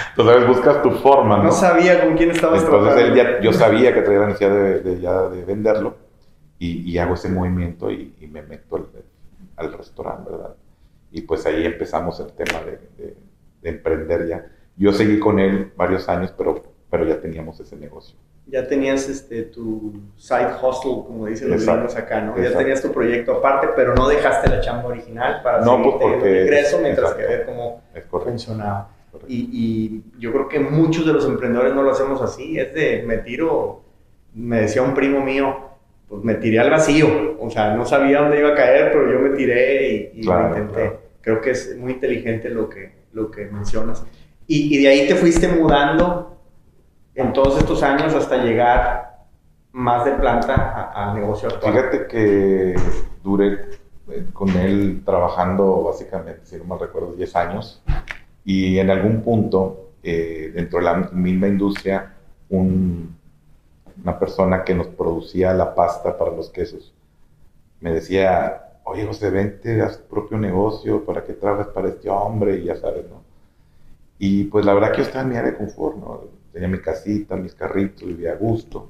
Entonces 0.10 0.46
buscas 0.46 0.84
tu 0.84 0.92
forma, 0.92 1.38
¿no? 1.38 1.44
No 1.44 1.52
sabía 1.54 2.04
con 2.04 2.18
quién 2.18 2.32
estabas 2.32 2.62
Entonces 2.62 2.98
él 3.02 3.16
ya, 3.16 3.40
yo 3.40 3.54
sabía 3.54 3.94
que 3.94 4.02
traía 4.02 4.20
la 4.20 4.28
necesidad 4.28 4.82
de, 4.84 5.00
ya 5.00 5.30
de 5.30 5.46
venderlo 5.46 5.96
y, 6.60 6.82
y, 6.82 6.98
hago 6.98 7.14
ese 7.14 7.30
movimiento 7.30 7.90
y, 7.92 8.14
me 8.30 8.42
meto 8.42 8.76
al, 8.76 8.88
al 9.56 9.72
restaurante, 9.72 10.32
¿verdad? 10.32 10.56
y 11.16 11.22
pues 11.22 11.46
ahí 11.46 11.66
empezamos 11.66 12.20
el 12.20 12.34
tema 12.34 12.60
de, 12.60 13.16
emprender 13.64 14.28
ya. 14.28 14.46
Yo 14.78 14.92
seguí 14.92 15.20
con 15.20 15.40
él 15.40 15.72
varios 15.76 16.08
años, 16.10 16.34
pero, 16.38 16.62
pero 16.90 17.06
ya 17.06 17.20
teníamos 17.20 17.60
ese 17.60 17.76
negocio. 17.76 18.18
Ya 18.48 18.68
tenías 18.68 19.10
este, 19.10 19.44
tu 19.44 19.94
side 20.18 20.50
hustle, 20.62 21.04
como 21.08 21.26
dicen 21.26 21.50
los 21.50 21.66
gringos 21.66 21.96
acá, 21.96 22.22
¿no? 22.22 22.38
Ya 22.38 22.56
tenías 22.56 22.82
tu 22.82 22.92
proyecto 22.92 23.34
aparte, 23.34 23.70
pero 23.76 23.96
no 23.96 24.08
dejaste 24.08 24.50
la 24.50 24.62
chamba 24.62 24.90
original 24.90 25.42
para 25.42 25.62
no, 25.62 25.82
pues 25.82 25.96
porque, 26.00 26.42
ingreso 26.44 26.80
mientras 26.80 27.14
que 27.14 27.24
ver 27.24 27.46
cómo 27.46 27.82
funcionaba. 28.24 28.90
Y, 29.28 29.50
y, 29.52 30.04
yo 30.20 30.32
creo 30.32 30.48
que 30.48 30.60
muchos 30.60 31.06
de 31.06 31.14
los 31.14 31.26
emprendedores 31.26 31.74
no 31.74 31.82
lo 31.82 31.92
hacemos 31.92 32.22
así, 32.22 32.60
es 32.60 32.74
de 32.74 33.04
me 33.08 33.18
tiro, 33.20 33.82
me 34.34 34.62
decía 34.62 34.84
un 34.84 34.94
primo 34.94 35.22
mío, 35.22 35.66
pues 36.08 36.24
me 36.24 36.36
tiré 36.36 36.60
al 36.60 36.70
vacío, 36.70 37.36
o 37.40 37.50
sea, 37.50 37.76
no 37.76 37.86
sabía 37.86 38.22
dónde 38.22 38.40
iba 38.40 38.50
a 38.50 38.56
caer, 38.56 38.92
pero 38.92 39.12
yo 39.12 39.20
me 39.20 39.30
tiré 39.30 40.12
y, 40.14 40.24
lo 40.24 40.48
intenté. 40.50 41.00
Creo 41.22 41.42
que 41.42 41.52
es 41.52 41.76
muy 41.78 41.94
inteligente 41.94 42.50
lo 42.50 42.70
que, 42.70 42.92
lo 43.14 43.32
que 43.32 43.46
mencionas. 43.46 44.06
Y, 44.48 44.78
de 44.78 44.88
ahí 44.88 45.08
te 45.08 45.16
fuiste 45.16 45.48
mudando 45.48 46.38
en 47.16 47.34
todos 47.34 47.58
estos 47.58 47.82
años 47.84 48.14
hasta 48.14 48.38
llegar 48.38 49.26
más 49.72 50.06
de 50.06 50.12
planta 50.12 50.92
al 50.94 51.16
negocio 51.16 51.50
actual. 51.50 51.74
Fíjate 51.74 52.08
que 52.08 52.76
duré 53.24 53.54
eh, 54.12 54.26
con 54.32 54.50
él 54.50 55.02
trabajando 55.04 55.84
básicamente, 55.84 56.42
si 56.46 56.58
no 56.58 56.66
mal 56.66 56.80
recuerdo, 56.80 57.14
10 57.14 57.36
años. 57.36 57.82
Y 58.44 58.78
en 58.78 58.92
algún 58.92 59.22
punto, 59.22 59.92
eh, 60.04 60.52
dentro 60.54 60.80
de 60.80 60.86
la 60.86 60.96
misma 61.12 61.48
industria, 61.48 62.14
un, 62.50 63.18
una 64.04 64.20
persona 64.20 64.64
que 64.64 64.76
nos 64.76 64.88
producía 64.88 65.54
la 65.54 65.74
pasta 65.74 66.18
para 66.18 66.32
los 66.32 66.50
quesos 66.50 66.94
me 67.86 67.92
decía, 67.92 68.80
oye 68.84 69.06
José, 69.06 69.30
vente, 69.30 69.82
haz 69.82 70.00
tu 70.00 70.06
propio 70.06 70.38
negocio, 70.38 71.06
¿para 71.06 71.24
que 71.24 71.34
trabajes 71.34 71.68
para 71.68 71.90
este 71.90 72.10
hombre? 72.10 72.58
Y 72.58 72.66
ya 72.66 72.76
sabes, 72.76 73.06
¿no? 73.10 73.22
Y 74.18 74.46
pues 74.46 74.66
la 74.66 74.74
verdad 74.74 74.92
que 74.92 74.98
yo 74.98 75.04
estaba 75.04 75.24
en 75.24 75.30
mi 75.30 75.36
área 75.36 75.52
de 75.52 75.58
confort, 75.58 75.98
¿no? 75.98 76.22
Tenía 76.52 76.68
mi 76.68 76.80
casita, 76.80 77.36
mis 77.36 77.54
carritos, 77.54 78.08
vivía 78.08 78.32
a 78.32 78.36
gusto, 78.36 78.90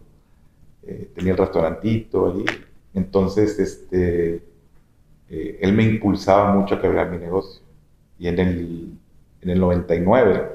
eh, 0.84 1.10
tenía 1.16 1.32
el 1.32 1.38
restaurantito 1.38 2.28
allí. 2.28 2.46
Entonces, 2.94 3.58
este, 3.60 4.44
eh, 5.30 5.60
él 5.62 5.74
me 5.74 5.84
impulsaba 5.84 6.54
mucho 6.54 6.76
a 6.76 6.82
que 6.82 6.88
abriera 6.88 7.10
mi 7.10 7.18
negocio. 7.18 7.64
Y 8.20 8.28
en 8.28 8.40
el, 8.40 8.98
en 9.42 9.50
el 9.50 9.60
99, 9.60 10.52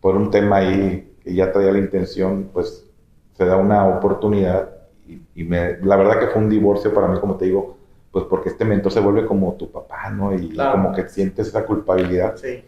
por 0.00 0.16
un 0.16 0.30
tema 0.30 0.56
ahí 0.56 1.12
que 1.22 1.34
ya 1.34 1.52
traía 1.52 1.72
la 1.72 1.78
intención, 1.78 2.50
pues 2.52 2.86
se 3.34 3.44
da 3.44 3.56
una 3.56 3.86
oportunidad 3.86 4.70
y, 5.06 5.20
y 5.34 5.44
me, 5.44 5.76
la 5.82 5.96
verdad 5.96 6.18
que 6.18 6.28
fue 6.28 6.42
un 6.42 6.48
divorcio 6.48 6.92
para 6.94 7.08
mí, 7.08 7.20
como 7.20 7.36
te 7.36 7.44
digo, 7.44 7.76
pues 8.10 8.24
porque 8.24 8.48
este 8.48 8.64
mentor 8.64 8.90
se 8.90 9.00
vuelve 9.00 9.26
como 9.26 9.52
tu 9.54 9.70
papá, 9.70 10.08
¿no? 10.08 10.34
Y 10.34 10.56
como 10.56 10.92
que 10.94 11.06
sientes 11.06 11.48
esa 11.48 11.66
culpabilidad. 11.66 12.36
Sí. 12.36 12.62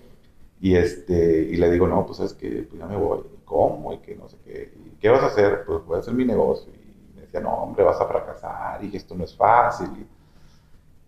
Y, 0.61 0.75
este, 0.75 1.43
y 1.43 1.57
le 1.57 1.71
digo, 1.71 1.87
no, 1.87 2.05
pues 2.05 2.21
es 2.21 2.35
que 2.35 2.67
pues 2.69 2.81
ya 2.81 2.87
me 2.87 2.97
voy. 2.97 3.21
¿Cómo? 3.45 3.93
Y 3.93 3.99
que 3.99 4.17
no 4.17 4.29
sé 4.29 4.37
qué. 4.45 4.73
¿Qué 5.01 5.09
vas 5.09 5.23
a 5.23 5.27
hacer? 5.27 5.65
Pues 5.65 5.85
voy 5.85 5.97
a 5.97 6.01
hacer 6.01 6.15
mi 6.15 6.25
negocio. 6.25 6.73
Y 6.73 7.17
me 7.17 7.23
decía, 7.23 7.41
no, 7.41 7.51
hombre, 7.51 7.85
vas 7.85 8.01
a 8.01 8.07
fracasar 8.07 8.83
y 8.85 8.97
esto 8.97 9.15
no 9.15 9.25
es 9.25 9.37
fácil. 9.37 9.89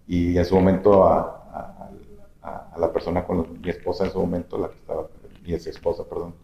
Y, 0.07 0.37
en 0.37 0.45
su 0.45 0.55
momento 0.55 1.05
a, 1.05 1.91
a, 2.43 2.79
la 2.79 2.93
persona 2.93 3.25
con 3.25 3.61
mi 3.61 3.69
esposa 3.69 4.05
en 4.05 4.13
su 4.13 4.19
momento, 4.19 4.59
la 4.59 4.69
que 4.69 4.77
estaba, 4.77 5.07
mi 5.45 5.53
ex 5.53 5.67
esposa, 5.67 6.05
perdón, 6.05 6.35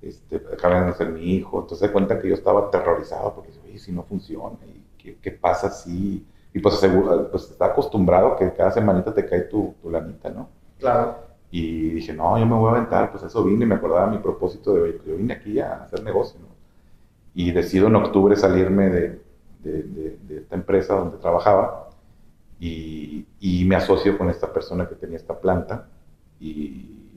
este, 0.00 0.36
acaban 0.52 0.86
de 0.86 0.94
ser 0.94 1.10
mi 1.10 1.34
hijo. 1.34 1.60
Entonces 1.60 1.86
se 1.86 1.92
cuenta 1.92 2.18
que 2.18 2.28
yo 2.28 2.34
estaba 2.34 2.68
aterrorizado 2.68 3.34
porque, 3.34 3.50
oye, 3.64 3.78
si 3.78 3.92
no 3.92 4.02
funciona, 4.02 4.56
¿y 4.66 4.84
qué, 4.98 5.16
qué 5.16 5.32
pasa 5.32 5.70
si 5.70 6.26
y 6.54 6.60
pues, 6.60 6.78
pues 7.30 7.50
está 7.50 7.66
acostumbrado 7.66 8.36
que 8.36 8.52
cada 8.52 8.70
semanita 8.70 9.12
te 9.14 9.24
cae 9.24 9.42
tu, 9.42 9.74
tu 9.80 9.90
lanita, 9.90 10.28
¿no? 10.28 10.48
Claro. 10.78 11.16
Y 11.54 11.90
dije, 11.90 12.14
no, 12.14 12.38
yo 12.38 12.46
me 12.46 12.54
voy 12.54 12.70
a 12.70 12.76
aventar, 12.76 13.10
pues 13.10 13.24
eso 13.24 13.44
vine 13.44 13.66
me 13.66 13.74
acordaba 13.74 14.06
mi 14.06 14.16
propósito 14.16 14.72
de, 14.72 14.98
yo 15.06 15.18
vine 15.18 15.34
aquí 15.34 15.60
a 15.60 15.82
hacer 15.84 16.02
negocio, 16.02 16.40
¿no? 16.40 16.46
Y 17.34 17.52
decido 17.52 17.88
en 17.88 17.96
octubre 17.96 18.34
salirme 18.36 18.88
de, 18.88 19.20
de, 19.62 20.38
esta 20.38 20.54
empresa 20.54 20.94
donde 20.94 21.18
trabajaba 21.18 21.90
y, 22.58 23.26
y, 23.38 23.66
me 23.66 23.76
asocio 23.76 24.16
con 24.16 24.30
esta 24.30 24.50
persona 24.50 24.88
que 24.88 24.94
tenía 24.94 25.16
esta 25.16 25.38
planta 25.38 25.88
y 26.40 27.10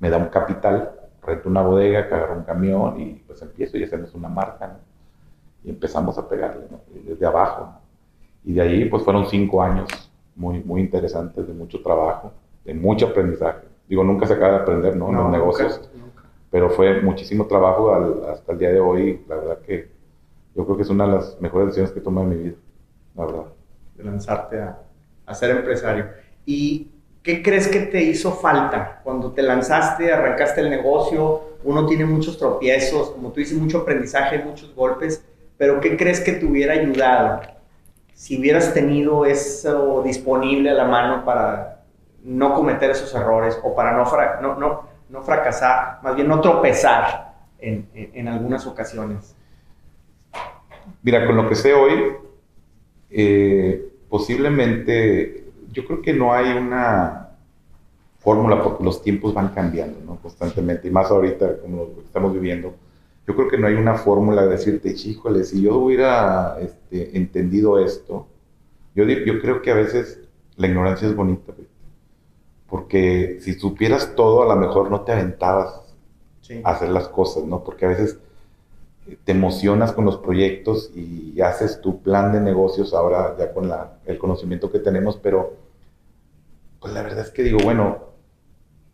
me 0.00 0.10
da 0.10 0.16
un 0.16 0.28
capital, 0.28 0.90
rento 1.22 1.48
una 1.48 1.62
bodega, 1.62 2.00
agarro 2.00 2.36
un 2.36 2.42
camión 2.42 3.00
y 3.00 3.22
pues 3.28 3.40
empiezo 3.42 3.78
y 3.78 3.84
hacemos 3.84 4.12
una 4.12 4.28
marca, 4.28 4.66
¿no? 4.66 4.78
Y 5.62 5.70
empezamos 5.70 6.18
a 6.18 6.28
pegarle, 6.28 6.66
¿no? 6.68 6.80
Desde 7.04 7.24
abajo, 7.24 7.66
¿no? 7.66 7.80
Y 8.44 8.54
de 8.54 8.60
ahí 8.60 8.84
pues 8.86 9.04
fueron 9.04 9.28
cinco 9.28 9.62
años 9.62 9.88
muy, 10.34 10.64
muy 10.64 10.80
interesantes, 10.80 11.46
de 11.46 11.52
mucho 11.52 11.80
trabajo, 11.80 12.32
de 12.64 12.74
mucho 12.74 13.06
aprendizaje. 13.06 13.67
Digo, 13.88 14.04
nunca 14.04 14.26
se 14.26 14.34
acaba 14.34 14.52
de 14.52 14.58
aprender, 14.58 14.96
¿no? 14.96 15.08
En 15.08 15.16
los 15.16 15.30
negocios. 15.30 15.88
Pero 16.50 16.70
fue 16.70 17.00
muchísimo 17.02 17.46
trabajo 17.46 17.92
hasta 18.30 18.52
el 18.52 18.58
día 18.58 18.70
de 18.70 18.80
hoy. 18.80 19.22
La 19.28 19.36
verdad 19.36 19.58
que 19.58 19.90
yo 20.54 20.64
creo 20.64 20.76
que 20.76 20.82
es 20.82 20.90
una 20.90 21.06
de 21.06 21.12
las 21.12 21.40
mejores 21.40 21.68
decisiones 21.68 21.92
que 21.92 22.00
tomado 22.00 22.30
en 22.30 22.36
mi 22.36 22.42
vida, 22.44 22.56
la 23.16 23.26
verdad. 23.26 23.44
De 23.96 24.04
lanzarte 24.04 24.60
a, 24.60 24.78
a 25.26 25.34
ser 25.34 25.50
empresario. 25.50 26.06
¿Y 26.44 26.90
qué 27.22 27.42
crees 27.42 27.68
que 27.68 27.80
te 27.80 28.02
hizo 28.02 28.32
falta 28.32 29.00
cuando 29.04 29.32
te 29.32 29.42
lanzaste, 29.42 30.12
arrancaste 30.12 30.60
el 30.60 30.70
negocio? 30.70 31.42
Uno 31.64 31.86
tiene 31.86 32.04
muchos 32.04 32.38
tropiezos, 32.38 33.10
como 33.10 33.30
tú 33.30 33.40
dices, 33.40 33.58
mucho 33.58 33.78
aprendizaje, 33.78 34.42
muchos 34.42 34.74
golpes, 34.74 35.24
pero 35.56 35.80
¿qué 35.80 35.96
crees 35.96 36.20
que 36.20 36.32
te 36.32 36.46
hubiera 36.46 36.74
ayudado 36.74 37.40
si 38.14 38.38
hubieras 38.38 38.74
tenido 38.74 39.26
eso 39.26 40.02
disponible 40.04 40.70
a 40.70 40.74
la 40.74 40.84
mano 40.84 41.24
para 41.24 41.77
no 42.28 42.54
cometer 42.54 42.90
esos 42.90 43.14
errores 43.14 43.58
o 43.62 43.74
para 43.74 43.92
no, 43.92 44.04
no, 44.42 44.54
no, 44.56 44.82
no 45.08 45.22
fracasar, 45.22 46.00
más 46.02 46.14
bien 46.14 46.28
no 46.28 46.40
tropezar 46.40 47.34
en, 47.58 47.88
en, 47.94 48.28
algunas 48.28 48.66
ocasiones? 48.66 49.34
Mira, 51.02 51.26
con 51.26 51.36
lo 51.36 51.48
que 51.48 51.54
sé 51.54 51.72
hoy, 51.72 52.12
eh, 53.10 53.92
posiblemente, 54.10 55.46
yo 55.72 55.86
creo 55.86 56.02
que 56.02 56.12
no 56.12 56.34
hay 56.34 56.52
una 56.52 57.30
fórmula 58.18 58.62
porque 58.62 58.84
los 58.84 59.02
tiempos 59.02 59.32
van 59.32 59.48
cambiando, 59.48 59.98
¿no? 60.04 60.16
Constantemente, 60.16 60.88
y 60.88 60.90
más 60.90 61.10
ahorita 61.10 61.60
como 61.62 61.84
lo 61.84 61.94
que 61.94 62.00
estamos 62.02 62.34
viviendo. 62.34 62.74
Yo 63.26 63.34
creo 63.36 63.48
que 63.48 63.58
no 63.58 63.66
hay 63.66 63.74
una 63.74 63.94
fórmula 63.94 64.42
de 64.42 64.50
decirte, 64.50 64.90
híjole, 64.90 65.44
si 65.44 65.62
yo 65.62 65.76
hubiera 65.76 66.58
este, 66.60 67.16
entendido 67.16 67.78
esto, 67.78 68.26
yo, 68.94 69.04
yo 69.04 69.40
creo 69.40 69.62
que 69.62 69.70
a 69.70 69.74
veces 69.74 70.20
la 70.56 70.66
ignorancia 70.66 71.08
es 71.08 71.16
bonita, 71.16 71.52
porque 72.68 73.38
si 73.40 73.54
supieras 73.54 74.14
todo, 74.14 74.42
a 74.42 74.54
lo 74.54 74.60
mejor 74.60 74.90
no 74.90 75.00
te 75.02 75.12
aventabas 75.12 75.80
a 76.62 76.70
hacer 76.70 76.90
las 76.90 77.08
cosas, 77.08 77.44
¿no? 77.44 77.64
Porque 77.64 77.86
a 77.86 77.88
veces 77.88 78.18
te 79.24 79.32
emocionas 79.32 79.92
con 79.92 80.04
los 80.04 80.18
proyectos 80.18 80.90
y 80.94 81.40
haces 81.40 81.80
tu 81.80 82.02
plan 82.02 82.32
de 82.32 82.40
negocios 82.40 82.92
ahora 82.92 83.36
ya 83.38 83.52
con 83.52 83.68
la, 83.68 83.98
el 84.04 84.18
conocimiento 84.18 84.70
que 84.70 84.80
tenemos, 84.80 85.16
pero 85.16 85.54
pues 86.80 86.92
la 86.92 87.02
verdad 87.02 87.20
es 87.20 87.30
que 87.30 87.42
digo, 87.42 87.58
bueno, 87.62 87.98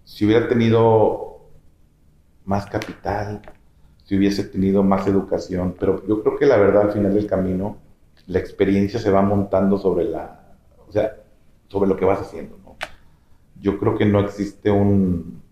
si 0.04 0.24
hubiera 0.24 0.48
tenido 0.48 1.40
más 2.44 2.66
capital, 2.66 3.42
si 4.04 4.16
hubiese 4.16 4.44
tenido 4.44 4.82
más 4.82 5.06
educación, 5.06 5.74
pero 5.78 6.06
yo 6.06 6.22
creo 6.22 6.36
que 6.36 6.46
la 6.46 6.58
verdad 6.58 6.82
al 6.82 6.92
final 6.92 7.14
del 7.14 7.26
camino, 7.26 7.78
la 8.26 8.38
experiencia 8.38 9.00
se 9.00 9.10
va 9.10 9.22
montando 9.22 9.78
sobre 9.78 10.04
la, 10.04 10.54
o 10.88 10.92
sea, 10.92 11.16
sobre 11.68 11.88
lo 11.88 11.96
que 11.96 12.04
vas 12.04 12.20
haciendo. 12.20 12.63
Yo 13.60 13.78
creo 13.78 13.96
que 13.96 14.04
no 14.04 14.20
existe 14.20 14.70
un, 14.70 15.42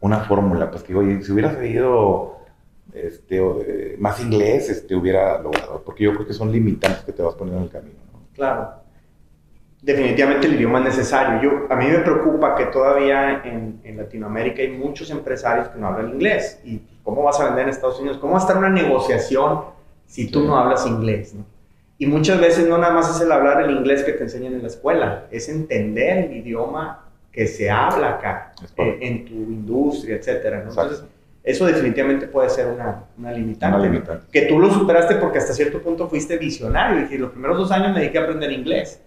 una 0.00 0.20
fórmula, 0.20 0.70
pues 0.70 0.82
que, 0.82 0.94
oye, 0.94 1.22
si 1.22 1.32
hubiera 1.32 1.52
sabido 1.52 2.36
este, 2.92 3.96
más 3.98 4.20
inglés 4.20 4.68
este, 4.70 4.94
hubiera 4.94 5.40
logrado, 5.40 5.82
porque 5.84 6.04
yo 6.04 6.14
creo 6.14 6.26
que 6.26 6.32
son 6.32 6.52
limitantes 6.52 7.02
que 7.02 7.12
te 7.12 7.22
vas 7.22 7.34
poniendo 7.34 7.58
en 7.58 7.64
el 7.64 7.70
camino. 7.70 7.96
Claro. 8.34 8.70
Definitivamente 9.82 10.46
el 10.46 10.54
idioma 10.54 10.78
es 10.80 10.86
necesario. 10.86 11.42
Yo, 11.42 11.72
a 11.72 11.76
mí 11.76 11.86
me 11.86 11.98
preocupa 11.98 12.54
que 12.56 12.66
todavía 12.66 13.42
en, 13.44 13.80
en, 13.84 13.96
Latinoamérica 13.96 14.62
hay 14.62 14.70
muchos 14.72 15.10
empresarios 15.10 15.68
que 15.68 15.78
no 15.78 15.86
hablan 15.86 16.10
inglés. 16.10 16.60
¿Y 16.64 16.80
cómo 17.04 17.22
vas 17.22 17.38
a 17.40 17.46
vender 17.46 17.64
en 17.64 17.70
Estados 17.70 18.00
Unidos? 18.00 18.18
¿Cómo 18.18 18.32
va 18.32 18.38
a 18.38 18.42
estar 18.42 18.56
una 18.56 18.70
negociación 18.70 19.60
si 20.06 20.28
tú 20.28 20.44
no 20.44 20.56
hablas 20.56 20.86
inglés? 20.86 21.34
¿no? 21.34 21.44
Y 21.98 22.06
muchas 22.06 22.40
veces 22.40 22.68
no 22.68 22.76
nada 22.76 22.92
más 22.92 23.14
es 23.14 23.22
el 23.22 23.32
hablar 23.32 23.62
el 23.62 23.70
inglés 23.70 24.02
que 24.02 24.12
te 24.12 24.24
enseñan 24.24 24.54
en 24.54 24.62
la 24.62 24.68
escuela, 24.68 25.24
es 25.30 25.48
entender 25.48 26.26
el 26.26 26.36
idioma 26.36 27.04
que 27.32 27.46
se 27.46 27.70
habla 27.70 28.14
acá, 28.14 28.52
eh, 28.76 28.98
en 29.00 29.24
tu 29.24 29.34
industria, 29.34 30.16
etcétera. 30.16 30.62
Entonces, 30.66 31.04
eso 31.42 31.66
definitivamente 31.66 32.26
puede 32.26 32.50
ser 32.50 32.66
una, 32.66 33.04
una, 33.16 33.32
limitante, 33.32 34.26
Que 34.32 34.42
tú 34.42 34.58
lo 34.58 34.70
superaste 34.70 35.16
porque 35.16 35.38
hasta 35.38 35.54
cierto 35.54 35.80
punto 35.80 36.08
fuiste 36.08 36.36
visionario. 36.38 37.02
Dije, 37.02 37.18
los 37.18 37.30
primeros 37.30 37.56
dos 37.56 37.70
años 37.70 37.92
me 37.92 38.00
dediqué 38.00 38.18
a 38.18 38.22
aprender 38.22 38.50
inglés. 38.52 39.00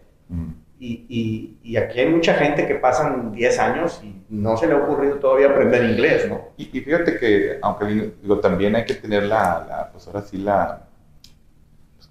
Y, 0.79 1.05
y, 1.10 1.58
y, 1.62 1.75
aquí 1.75 2.00
hay 2.00 2.08
mucha 2.08 2.36
gente 2.36 2.65
que 2.65 2.75
pasan 2.75 3.34
10 3.34 3.60
años 3.60 4.00
y 4.01 4.15
no 4.29 4.55
se 4.55 4.67
le 4.67 4.74
ha 4.74 4.77
ocurrido 4.77 5.15
todavía 5.15 5.50
aprender 5.50 5.84
inglés, 5.84 6.29
¿no? 6.29 6.50
Y, 6.55 6.65
fíjate 6.67 7.17
que, 7.17 7.58
aunque 7.62 8.13
digo, 8.22 8.39
también 8.39 8.77
hay 8.77 8.86
que 8.86 8.93
tener 8.93 9.24
la, 9.24 9.65
la 9.67 9.89
pues 9.91 10.08
ahora 10.08 10.22
sí 10.22 10.38
la, 10.38 10.88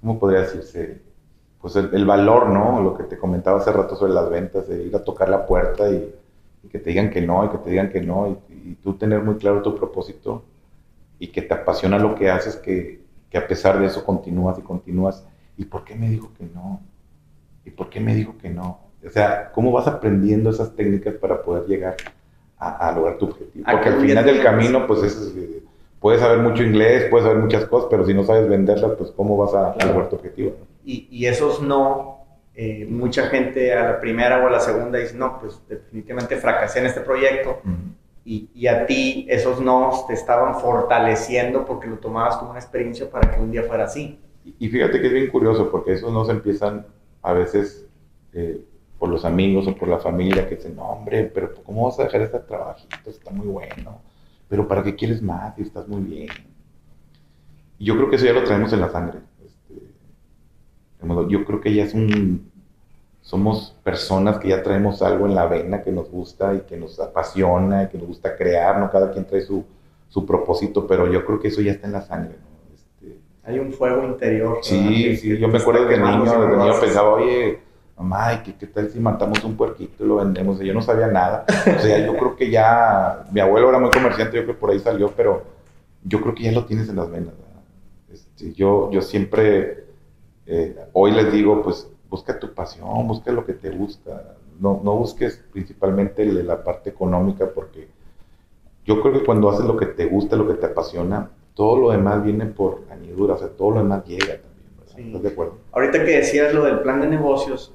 ¿cómo 0.01 0.19
podría 0.19 0.41
decirse? 0.41 1.03
Pues 1.61 1.77
el, 1.77 1.91
el, 1.93 2.07
valor, 2.07 2.49
¿no? 2.49 2.81
Lo 2.81 2.97
que 2.97 3.05
te 3.05 3.19
comentaba 3.19 3.59
hace 3.59 3.73
rato 3.73 3.97
sobre 3.97 4.13
las 4.13 4.31
ventas, 4.31 4.69
de 4.69 4.85
ir 4.85 4.95
a 4.95 5.03
tocar 5.03 5.29
la 5.29 5.45
puerta 5.45 5.91
y, 5.91 6.15
que 6.71 6.79
te 6.79 6.91
digan 6.91 7.11
que 7.11 7.23
no, 7.23 7.45
y 7.45 7.49
que 7.49 7.59
te 7.59 7.71
digan 7.71 7.89
que 7.89 8.01
no, 8.03 8.29
y 8.29 8.49
y 8.69 8.75
tú 8.75 8.95
tener 8.95 9.23
muy 9.23 9.37
claro 9.37 9.63
tu 9.63 9.75
propósito 9.75 10.45
y 11.19 11.29
que 11.29 11.41
te 11.41 11.55
apasiona 11.55 11.99
lo 11.99 12.15
que 12.15 12.31
haces, 12.31 12.57
que, 12.57 13.01
que, 13.31 13.39
a 13.39 13.47
pesar 13.47 13.79
de 13.79 13.87
eso 13.87 14.05
continúas 14.05 14.59
y 14.59 14.63
continúas. 14.63 15.25
¿Y 15.57 15.65
por 15.65 15.85
qué 15.85 15.95
me 15.95 16.09
dijo 16.11 16.31
que 16.37 16.45
no? 16.45 16.81
¿Y 17.65 17.71
por 17.71 17.89
qué 17.89 17.99
me 17.99 18.15
dijo 18.15 18.37
que 18.37 18.51
no? 18.51 18.79
O 19.05 19.11
sea, 19.11 19.51
¿cómo 19.53 19.73
vas 19.73 19.87
aprendiendo 19.87 20.51
esas 20.51 20.77
técnicas 20.77 21.15
para 21.15 21.43
poder 21.43 21.67
llegar 21.67 21.97
a, 22.59 22.93
lograr 22.93 23.17
tu 23.17 23.27
objetivo? 23.27 23.65
Porque 23.71 23.89
al 23.89 24.01
final 24.01 24.25
del 24.25 24.43
camino, 24.43 24.87
pues 24.87 25.03
es, 25.03 25.35
eh, 25.35 25.63
puedes 26.01 26.21
saber 26.21 26.39
mucho 26.39 26.63
inglés, 26.63 27.07
puedes 27.11 27.27
saber 27.27 27.43
muchas 27.43 27.65
cosas, 27.67 27.89
pero 27.91 28.07
si 28.07 28.15
no 28.15 28.25
sabes 28.25 28.49
venderlas, 28.49 28.93
pues 28.97 29.11
¿cómo 29.11 29.37
vas 29.37 29.55
a, 29.55 29.75
lograr 29.87 30.09
tu 30.09 30.17
objetivo? 30.17 30.53
Y, 30.85 31.09
y, 31.11 31.27
esos 31.27 31.61
no, 31.61 32.25
eh, 32.55 32.87
mucha 32.89 33.27
gente 33.27 33.73
a 33.75 33.85
la 33.85 34.01
primera 34.01 34.43
o 34.43 34.47
a 34.47 34.51
la 34.51 34.61
segunda 34.61 34.99
dice, 34.99 35.17
no, 35.17 35.39
pues 35.41 35.61
definitivamente 35.69 36.37
fracasé 36.37 36.81
en 36.81 36.87
este 36.87 37.01
proyecto 37.01 37.61
y, 38.29 38.67
a 38.67 38.85
ti 38.85 39.27
esos 39.31 39.61
no 39.61 40.05
te 40.07 40.13
estaban 40.13 40.61
fortaleciendo 40.61 41.65
porque 41.65 41.87
lo 41.87 41.97
tomabas 41.97 42.37
como 42.37 42.51
una 42.51 42.59
experiencia 42.59 43.11
para 43.11 43.31
que 43.31 43.41
un 43.41 43.51
día 43.51 43.63
fuera 43.63 43.85
así. 43.85 44.19
Y, 44.59 44.69
fíjate 44.69 45.01
que 45.01 45.07
es 45.07 45.13
bien 45.13 45.29
curioso 45.29 45.71
porque 45.71 45.95
esos 45.95 46.13
no 46.13 46.27
se 46.27 46.33
empiezan 46.33 46.87
a 47.23 47.33
veces 47.33 47.87
eh, 48.35 48.61
por 48.99 49.09
los 49.09 49.25
amigos 49.25 49.67
o 49.67 49.75
por 49.75 49.89
la 49.89 49.99
familia 49.99 50.47
que 50.47 50.57
dicen, 50.57 50.77
no 50.77 50.91
hombre, 50.91 51.25
pero 51.25 51.55
¿cómo 51.65 51.87
vas 51.87 51.99
a 52.01 52.05
dejar 52.05 52.21
este 52.21 52.39
trabajito? 52.41 53.09
Está 53.09 53.31
muy 53.31 53.47
bueno. 53.47 54.01
Pero 54.49 54.67
¿para 54.67 54.83
qué 54.83 54.95
quieres 54.95 55.23
más? 55.23 55.59
Y 55.59 55.63
estás 55.63 55.87
muy 55.89 56.03
bien. 56.03 56.29
Y 57.79 57.85
yo 57.85 57.97
creo 57.97 58.11
que 58.11 58.17
eso 58.17 58.27
ya 58.27 58.33
lo 58.33 58.45
traemos 58.45 58.73
en 58.73 58.81
la 58.81 58.91
sangre. 58.91 59.19
Este, 59.45 59.83
yo 61.29 61.45
creo 61.45 61.61
que 61.61 61.75
ya 61.75 61.85
es 61.85 61.95
un, 61.95 62.51
somos 63.21 63.77
personas 63.85 64.39
que 64.39 64.49
ya 64.49 64.63
traemos 64.63 65.03
algo 65.03 65.27
en 65.27 65.35
la 65.35 65.47
vena 65.47 65.83
que 65.83 65.93
nos 65.93 66.11
gusta 66.11 66.55
y 66.55 66.61
que 66.61 66.77
nos 66.77 66.99
apasiona 66.99 67.85
y 67.85 67.89
que 67.89 67.99
nos 67.99 68.07
gusta 68.09 68.37
crear, 68.37 68.79
¿no? 68.79 68.91
Cada 68.91 69.11
quien 69.13 69.27
trae 69.27 69.43
su, 69.43 69.65
su 70.09 70.25
propósito, 70.25 70.87
pero 70.87 71.13
yo 71.13 71.25
creo 71.27 71.39
que 71.39 71.49
eso 71.49 71.61
ya 71.61 71.73
está 71.73 71.87
en 71.87 71.93
la 71.93 72.03
sangre, 72.03 72.37
¿no? 72.41 72.75
Este... 72.75 73.19
Hay 73.45 73.59
un 73.59 73.73
fuego 73.73 74.03
interior. 74.05 74.59
Sí, 74.63 75.17
sí, 75.17 75.37
yo 75.37 75.47
me 75.49 75.59
acuerdo 75.59 75.87
que 75.87 75.99
de 75.99 76.01
niño, 76.01 76.41
de 76.41 76.57
niño 76.57 76.81
pensaba, 76.81 77.11
oye, 77.11 77.61
mamá, 77.99 78.43
¿qué, 78.43 78.55
¿qué, 78.55 78.67
tal 78.67 78.91
si 78.91 79.01
matamos 79.01 79.43
un 79.45 79.57
puerquito 79.57 80.05
y 80.05 80.07
lo 80.07 80.17
vendemos? 80.17 80.61
Yo 80.61 80.73
no 80.73 80.83
sabía 80.83 81.09
nada. 81.09 81.45
O 81.49 81.81
sea, 81.81 82.05
yo 82.05 82.17
creo 82.17 82.37
que 82.37 82.51
ya, 82.51 83.27
mi 83.33 83.41
abuelo 83.41 83.69
era 83.69 83.79
muy 83.79 83.91
comerciante, 83.91 84.37
yo 84.37 84.45
creo 84.45 84.55
que 84.55 84.61
por 84.61 84.71
ahí 84.71 84.79
salió, 84.79 85.11
pero 85.11 85.43
yo 86.05 86.21
creo 86.21 86.35
que 86.35 86.45
ya 86.45 86.53
lo 86.53 86.65
tienes 86.65 86.89
en 86.89 86.97
las 86.97 87.11
venas. 87.11 87.35
Este, 88.13 88.53
yo, 88.53 88.91
yo 88.91 89.03
siempre, 89.03 89.85
eh, 90.47 90.77
hoy 90.93 91.11
les 91.11 91.33
digo, 91.33 91.63
pues 91.63 91.89
busca 92.09 92.39
tu 92.39 92.55
pasión, 92.55 93.07
busca 93.07 93.33
lo 93.33 93.45
que 93.45 93.53
te 93.53 93.71
gusta, 93.71 94.37
no, 94.59 94.81
no 94.83 94.97
busques 94.97 95.45
principalmente 95.53 96.25
la 96.25 96.63
parte 96.65 96.91
económica 96.91 97.49
porque 97.55 97.89
yo 98.85 99.01
creo 99.01 99.13
que 99.13 99.25
cuando 99.25 99.51
haces 99.51 99.67
lo 99.67 99.77
que 99.77 99.87
te 99.87 100.07
gusta, 100.07 100.37
lo 100.37 100.47
que 100.47 100.55
te 100.55 100.67
apasiona, 100.67 101.31
todo 101.55 101.79
lo 101.79 101.91
demás 101.91 102.23
viene 102.25 102.47
por 102.47 102.83
añadidura, 102.91 103.35
o 103.35 103.39
sea, 103.39 103.49
todo 103.49 103.73
lo 103.73 103.79
demás 103.79 104.05
llega 104.07 104.39
también, 104.41 105.07
¿estás 105.07 105.23
de 105.23 105.29
acuerdo? 105.29 105.59
Ahorita 105.73 106.05
que 106.05 106.19
decías 106.19 106.55
lo 106.55 106.65
del 106.65 106.81
plan 106.81 107.01
de 107.01 107.09
negocios, 107.09 107.75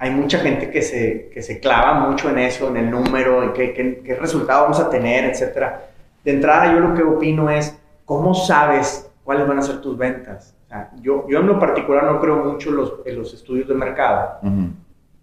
hay 0.00 0.10
mucha 0.10 0.38
gente 0.38 0.70
que 0.70 0.80
se, 0.80 1.28
que 1.32 1.42
se 1.42 1.60
clava 1.60 2.08
mucho 2.08 2.30
en 2.30 2.38
eso, 2.38 2.68
en 2.68 2.78
el 2.78 2.90
número, 2.90 3.42
en 3.42 3.52
qué, 3.52 3.74
qué, 3.74 4.00
qué 4.02 4.14
resultado 4.14 4.62
vamos 4.62 4.80
a 4.80 4.88
tener, 4.88 5.26
etcétera. 5.26 5.88
De 6.24 6.30
entrada, 6.30 6.72
yo 6.72 6.80
lo 6.80 6.94
que 6.94 7.02
opino 7.02 7.50
es, 7.50 7.78
¿cómo 8.06 8.34
sabes 8.34 9.10
cuáles 9.22 9.46
van 9.46 9.58
a 9.58 9.62
ser 9.62 9.80
tus 9.82 9.96
ventas? 9.96 10.56
yo, 11.02 11.26
yo 11.28 11.40
en 11.40 11.48
lo 11.48 11.58
particular 11.58 12.04
no 12.04 12.20
creo 12.20 12.36
mucho 12.36 12.70
los, 12.70 12.94
en 13.04 13.18
los 13.18 13.34
estudios 13.34 13.68
de 13.68 13.74
mercado, 13.74 14.38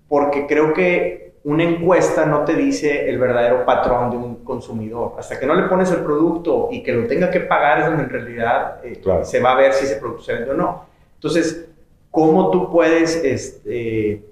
porque 0.08 0.46
creo 0.46 0.74
que 0.74 1.34
una 1.46 1.64
encuesta 1.64 2.26
no 2.26 2.44
te 2.44 2.54
dice 2.54 3.10
el 3.10 3.18
verdadero 3.18 3.66
patrón 3.66 4.12
de 4.12 4.18
un 4.18 4.36
consumidor. 4.44 5.14
Hasta 5.18 5.40
que 5.40 5.46
no 5.46 5.56
le 5.56 5.64
pones 5.64 5.90
el 5.92 6.02
producto 6.02 6.68
y 6.70 6.84
que 6.84 6.92
lo 6.92 7.08
tenga 7.08 7.32
que 7.32 7.40
pagar 7.40 7.80
es 7.80 7.86
donde 7.86 8.04
en 8.04 8.10
realidad 8.10 8.82
eh, 8.84 9.02
se 9.24 9.40
va 9.40 9.54
a 9.54 9.56
ver 9.56 9.72
si 9.72 9.86
ese 9.86 9.96
producto 9.96 10.24
se 10.24 10.34
vende 10.34 10.52
o 10.52 10.56
no. 10.56 10.86
Entonces, 11.16 11.70
¿cómo 12.12 12.52
tú 12.52 12.70
puedes 12.70 13.16
este, 13.24 14.27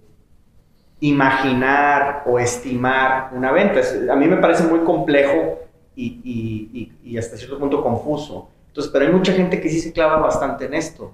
imaginar 0.99 2.23
o 2.25 2.39
estimar 2.39 3.29
una 3.34 3.51
venta? 3.51 3.81
a 4.12 4.15
mí 4.15 4.27
me 4.27 4.38
parece 4.38 4.63
muy 4.63 4.79
complejo 4.79 5.60
y, 5.95 6.19
y, 6.23 6.91
y 7.03 7.17
hasta 7.17 7.38
cierto 7.38 7.60
punto 7.60 7.81
confuso. 7.84 8.49
Entonces, 8.67 8.91
pero 8.91 9.05
hay 9.05 9.12
mucha 9.12 9.31
gente 9.31 9.62
que 9.62 9.69
sí 9.69 9.79
se 9.79 9.93
clava 9.93 10.17
bastante 10.17 10.65
en 10.65 10.73
esto. 10.73 11.12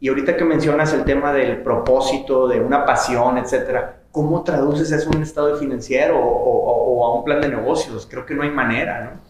Y 0.00 0.08
ahorita 0.08 0.36
que 0.36 0.44
mencionas 0.44 0.92
el 0.92 1.04
tema 1.04 1.32
del 1.32 1.62
propósito, 1.62 2.48
de 2.48 2.60
una 2.60 2.84
pasión, 2.84 3.38
etcétera, 3.38 4.02
¿cómo 4.10 4.42
traduces 4.42 4.90
eso 4.92 5.10
a 5.10 5.16
un 5.16 5.22
estado 5.22 5.56
financiero 5.56 6.18
o, 6.18 7.06
a 7.06 7.14
un 7.14 7.24
plan 7.24 7.40
de 7.40 7.48
negocios? 7.48 8.06
Creo 8.10 8.26
que 8.26 8.34
no 8.34 8.42
hay 8.42 8.50
manera, 8.50 9.04
¿no? 9.04 9.20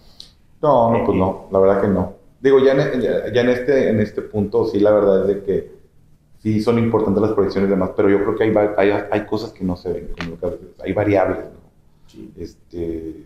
No, 0.63 0.99
no, 0.99 1.05
pues 1.05 1.19
no, 1.19 1.49
la 1.53 1.59
verdad 1.59 1.81
que 1.83 1.89
no. 1.89 2.15
Digo, 2.41 2.59
ya 2.61 2.73
en, 2.73 3.01
ya 3.01 3.41
en, 3.43 3.49
este, 3.51 3.91
en 3.91 4.01
este 4.01 4.23
punto, 4.23 4.65
sí, 4.65 4.81
la 4.81 4.93
verdad 4.93 5.23
es 5.23 5.27
de 5.29 5.43
que 5.45 5.76
sí 6.53 6.61
son 6.61 6.79
importantes 6.79 7.21
las 7.21 7.33
proyecciones 7.33 7.67
y 7.67 7.71
demás, 7.73 7.91
pero 7.97 8.09
yo 8.09 8.23
creo 8.23 8.37
que 8.37 8.45
hay, 8.45 8.55
hay, 8.77 9.03
hay 9.11 9.27
cosas 9.27 9.51
que 9.51 9.65
no 9.65 9.75
se 9.75 9.93
ven, 9.93 10.11
como 10.17 10.55
hay 10.85 10.93
variables, 10.93 11.39
¿no? 11.39 11.59
Sí. 12.07 12.33
Este, 12.39 13.25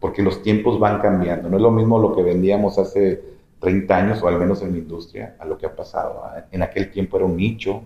porque 0.00 0.20
los 0.22 0.42
tiempos 0.42 0.80
van 0.80 1.00
cambiando, 1.00 1.48
no 1.48 1.56
es 1.56 1.62
lo 1.62 1.70
mismo 1.70 2.00
lo 2.00 2.16
que 2.16 2.24
vendíamos 2.24 2.76
hace 2.76 3.22
30 3.60 3.96
años, 3.96 4.22
o 4.22 4.26
al 4.26 4.36
menos 4.36 4.60
en 4.62 4.72
mi 4.72 4.80
industria, 4.80 5.36
a 5.38 5.44
lo 5.44 5.56
que 5.58 5.66
ha 5.66 5.76
pasado. 5.76 6.20
En 6.50 6.62
aquel 6.62 6.90
tiempo 6.90 7.18
era 7.18 7.26
un 7.26 7.36
nicho, 7.36 7.82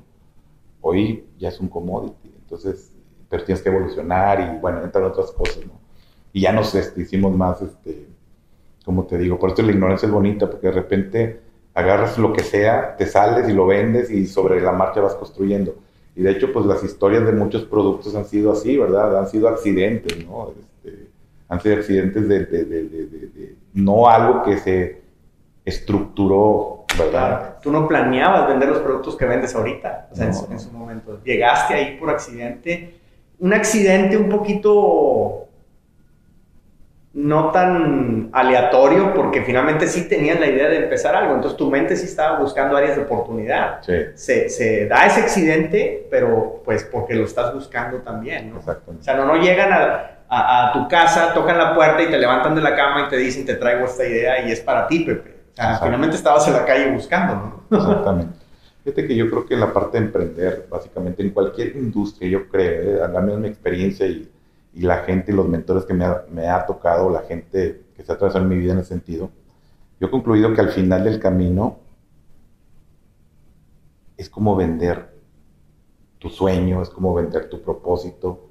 hoy 0.80 1.26
ya 1.38 1.50
es 1.50 1.60
un 1.60 1.68
commodity. 1.68 2.32
Entonces, 2.42 2.90
pero 3.28 3.44
tienes 3.44 3.62
que 3.62 3.68
evolucionar 3.68 4.40
y, 4.40 4.60
bueno, 4.60 4.82
entran 4.82 5.04
otras 5.04 5.30
cosas, 5.32 5.58
¿no? 5.66 5.72
Y 6.32 6.40
ya 6.40 6.52
nos 6.52 6.74
este, 6.74 7.02
hicimos 7.02 7.36
más, 7.36 7.60
este, 7.60 8.06
como 8.82 9.04
te 9.04 9.18
digo, 9.18 9.38
por 9.38 9.50
esto 9.50 9.60
la 9.60 9.72
ignorancia 9.72 10.06
es 10.06 10.12
bonita, 10.12 10.48
porque 10.48 10.68
de 10.68 10.72
repente 10.72 11.51
agarras 11.74 12.18
lo 12.18 12.32
que 12.32 12.42
sea, 12.42 12.96
te 12.96 13.06
sales 13.06 13.48
y 13.48 13.52
lo 13.52 13.66
vendes 13.66 14.10
y 14.10 14.26
sobre 14.26 14.60
la 14.60 14.72
marcha 14.72 15.00
vas 15.00 15.14
construyendo. 15.14 15.76
Y 16.14 16.22
de 16.22 16.32
hecho, 16.32 16.52
pues 16.52 16.66
las 16.66 16.84
historias 16.84 17.24
de 17.24 17.32
muchos 17.32 17.62
productos 17.64 18.14
han 18.14 18.26
sido 18.26 18.52
así, 18.52 18.76
¿verdad? 18.76 19.18
Han 19.18 19.28
sido 19.28 19.48
accidentes, 19.48 20.26
¿no? 20.26 20.52
Este, 20.84 21.08
han 21.48 21.60
sido 21.60 21.76
accidentes 21.76 22.28
de, 22.28 22.44
de, 22.44 22.64
de, 22.64 22.84
de, 22.86 23.56
no 23.72 24.08
algo 24.08 24.42
que 24.42 24.58
se 24.58 25.02
estructuró, 25.64 26.84
¿verdad? 26.98 27.58
Tú 27.62 27.70
no 27.70 27.88
planeabas 27.88 28.48
vender 28.48 28.68
los 28.68 28.78
productos 28.80 29.16
que 29.16 29.24
vendes 29.24 29.54
ahorita, 29.54 30.08
o 30.12 30.14
sea, 30.14 30.26
en, 30.26 30.34
su, 30.34 30.52
en, 30.52 30.60
su, 30.60 30.70
momento. 30.72 31.20
Llegaste 31.24 31.72
ahí 31.72 31.96
por 31.98 32.10
accidente. 32.10 32.96
Un 33.38 33.54
accidente 33.54 34.16
un 34.18 34.28
poquito 34.28 35.41
no 37.14 37.50
tan 37.50 38.30
aleatorio, 38.32 39.12
porque 39.14 39.42
finalmente 39.42 39.86
sí 39.86 40.08
tenías 40.08 40.40
la 40.40 40.46
idea 40.46 40.68
de 40.68 40.84
empezar 40.84 41.14
algo, 41.14 41.34
entonces 41.34 41.58
tu 41.58 41.70
mente 41.70 41.94
sí 41.96 42.06
estaba 42.06 42.38
buscando 42.38 42.76
áreas 42.76 42.96
de 42.96 43.02
oportunidad. 43.02 43.82
Sí. 43.82 43.92
Se, 44.14 44.48
se, 44.48 44.86
da 44.86 45.04
ese 45.04 45.20
accidente, 45.20 46.06
pero 46.10 46.62
pues 46.64 46.84
porque 46.84 47.14
lo 47.14 47.24
estás 47.24 47.52
buscando 47.52 47.98
también, 47.98 48.50
¿no? 48.50 48.56
Exacto. 48.56 48.94
O 48.98 49.02
sea, 49.02 49.14
no, 49.14 49.26
no 49.26 49.36
llegan 49.36 49.72
a, 49.72 50.20
a, 50.28 50.68
a, 50.68 50.72
tu 50.72 50.88
casa, 50.88 51.34
tocan 51.34 51.58
la 51.58 51.74
puerta 51.74 52.02
y 52.02 52.06
te 52.06 52.18
levantan 52.18 52.54
de 52.54 52.62
la 52.62 52.74
cama 52.74 53.04
y 53.06 53.08
te 53.10 53.18
dicen, 53.18 53.44
te 53.44 53.56
traigo 53.56 53.84
esta 53.84 54.06
idea 54.06 54.46
y 54.46 54.52
es 54.52 54.60
para 54.60 54.86
ti, 54.86 55.00
Pepe. 55.00 55.42
O 55.52 55.54
sea, 55.54 55.78
finalmente 55.82 56.16
estabas 56.16 56.48
en 56.48 56.54
la 56.54 56.64
calle 56.64 56.90
buscando, 56.90 57.34
¿no? 57.34 57.62
Exactamente. 57.76 58.38
Fíjate 58.84 59.06
que 59.06 59.14
yo 59.14 59.30
creo 59.30 59.46
que 59.46 59.54
la 59.54 59.72
parte 59.72 59.98
de 59.98 60.06
emprender, 60.06 60.66
básicamente 60.68 61.22
en 61.22 61.30
cualquier 61.30 61.76
industria, 61.76 62.30
yo 62.30 62.48
creo, 62.48 62.96
¿eh? 62.96 63.02
a 63.02 63.08
la 63.08 63.20
misma 63.20 63.46
experiencia 63.46 64.06
y 64.06 64.28
y 64.74 64.82
la 64.82 64.98
gente 64.98 65.32
y 65.32 65.34
los 65.34 65.48
mentores 65.48 65.84
que 65.84 65.94
me 65.94 66.04
ha, 66.04 66.24
me 66.30 66.48
ha 66.48 66.64
tocado, 66.66 67.10
la 67.10 67.22
gente 67.22 67.82
que 67.96 68.02
se 68.02 68.12
ha 68.12 68.14
atravesado 68.14 68.44
en 68.44 68.50
mi 68.50 68.56
vida 68.56 68.72
en 68.72 68.78
ese 68.78 68.88
sentido, 68.88 69.30
yo 70.00 70.06
he 70.08 70.10
concluido 70.10 70.54
que 70.54 70.60
al 70.60 70.70
final 70.70 71.04
del 71.04 71.20
camino 71.20 71.78
es 74.16 74.28
como 74.28 74.56
vender 74.56 75.12
tu 76.18 76.28
sueño, 76.28 76.82
es 76.82 76.90
como 76.90 77.14
vender 77.14 77.48
tu 77.48 77.60
propósito, 77.60 78.48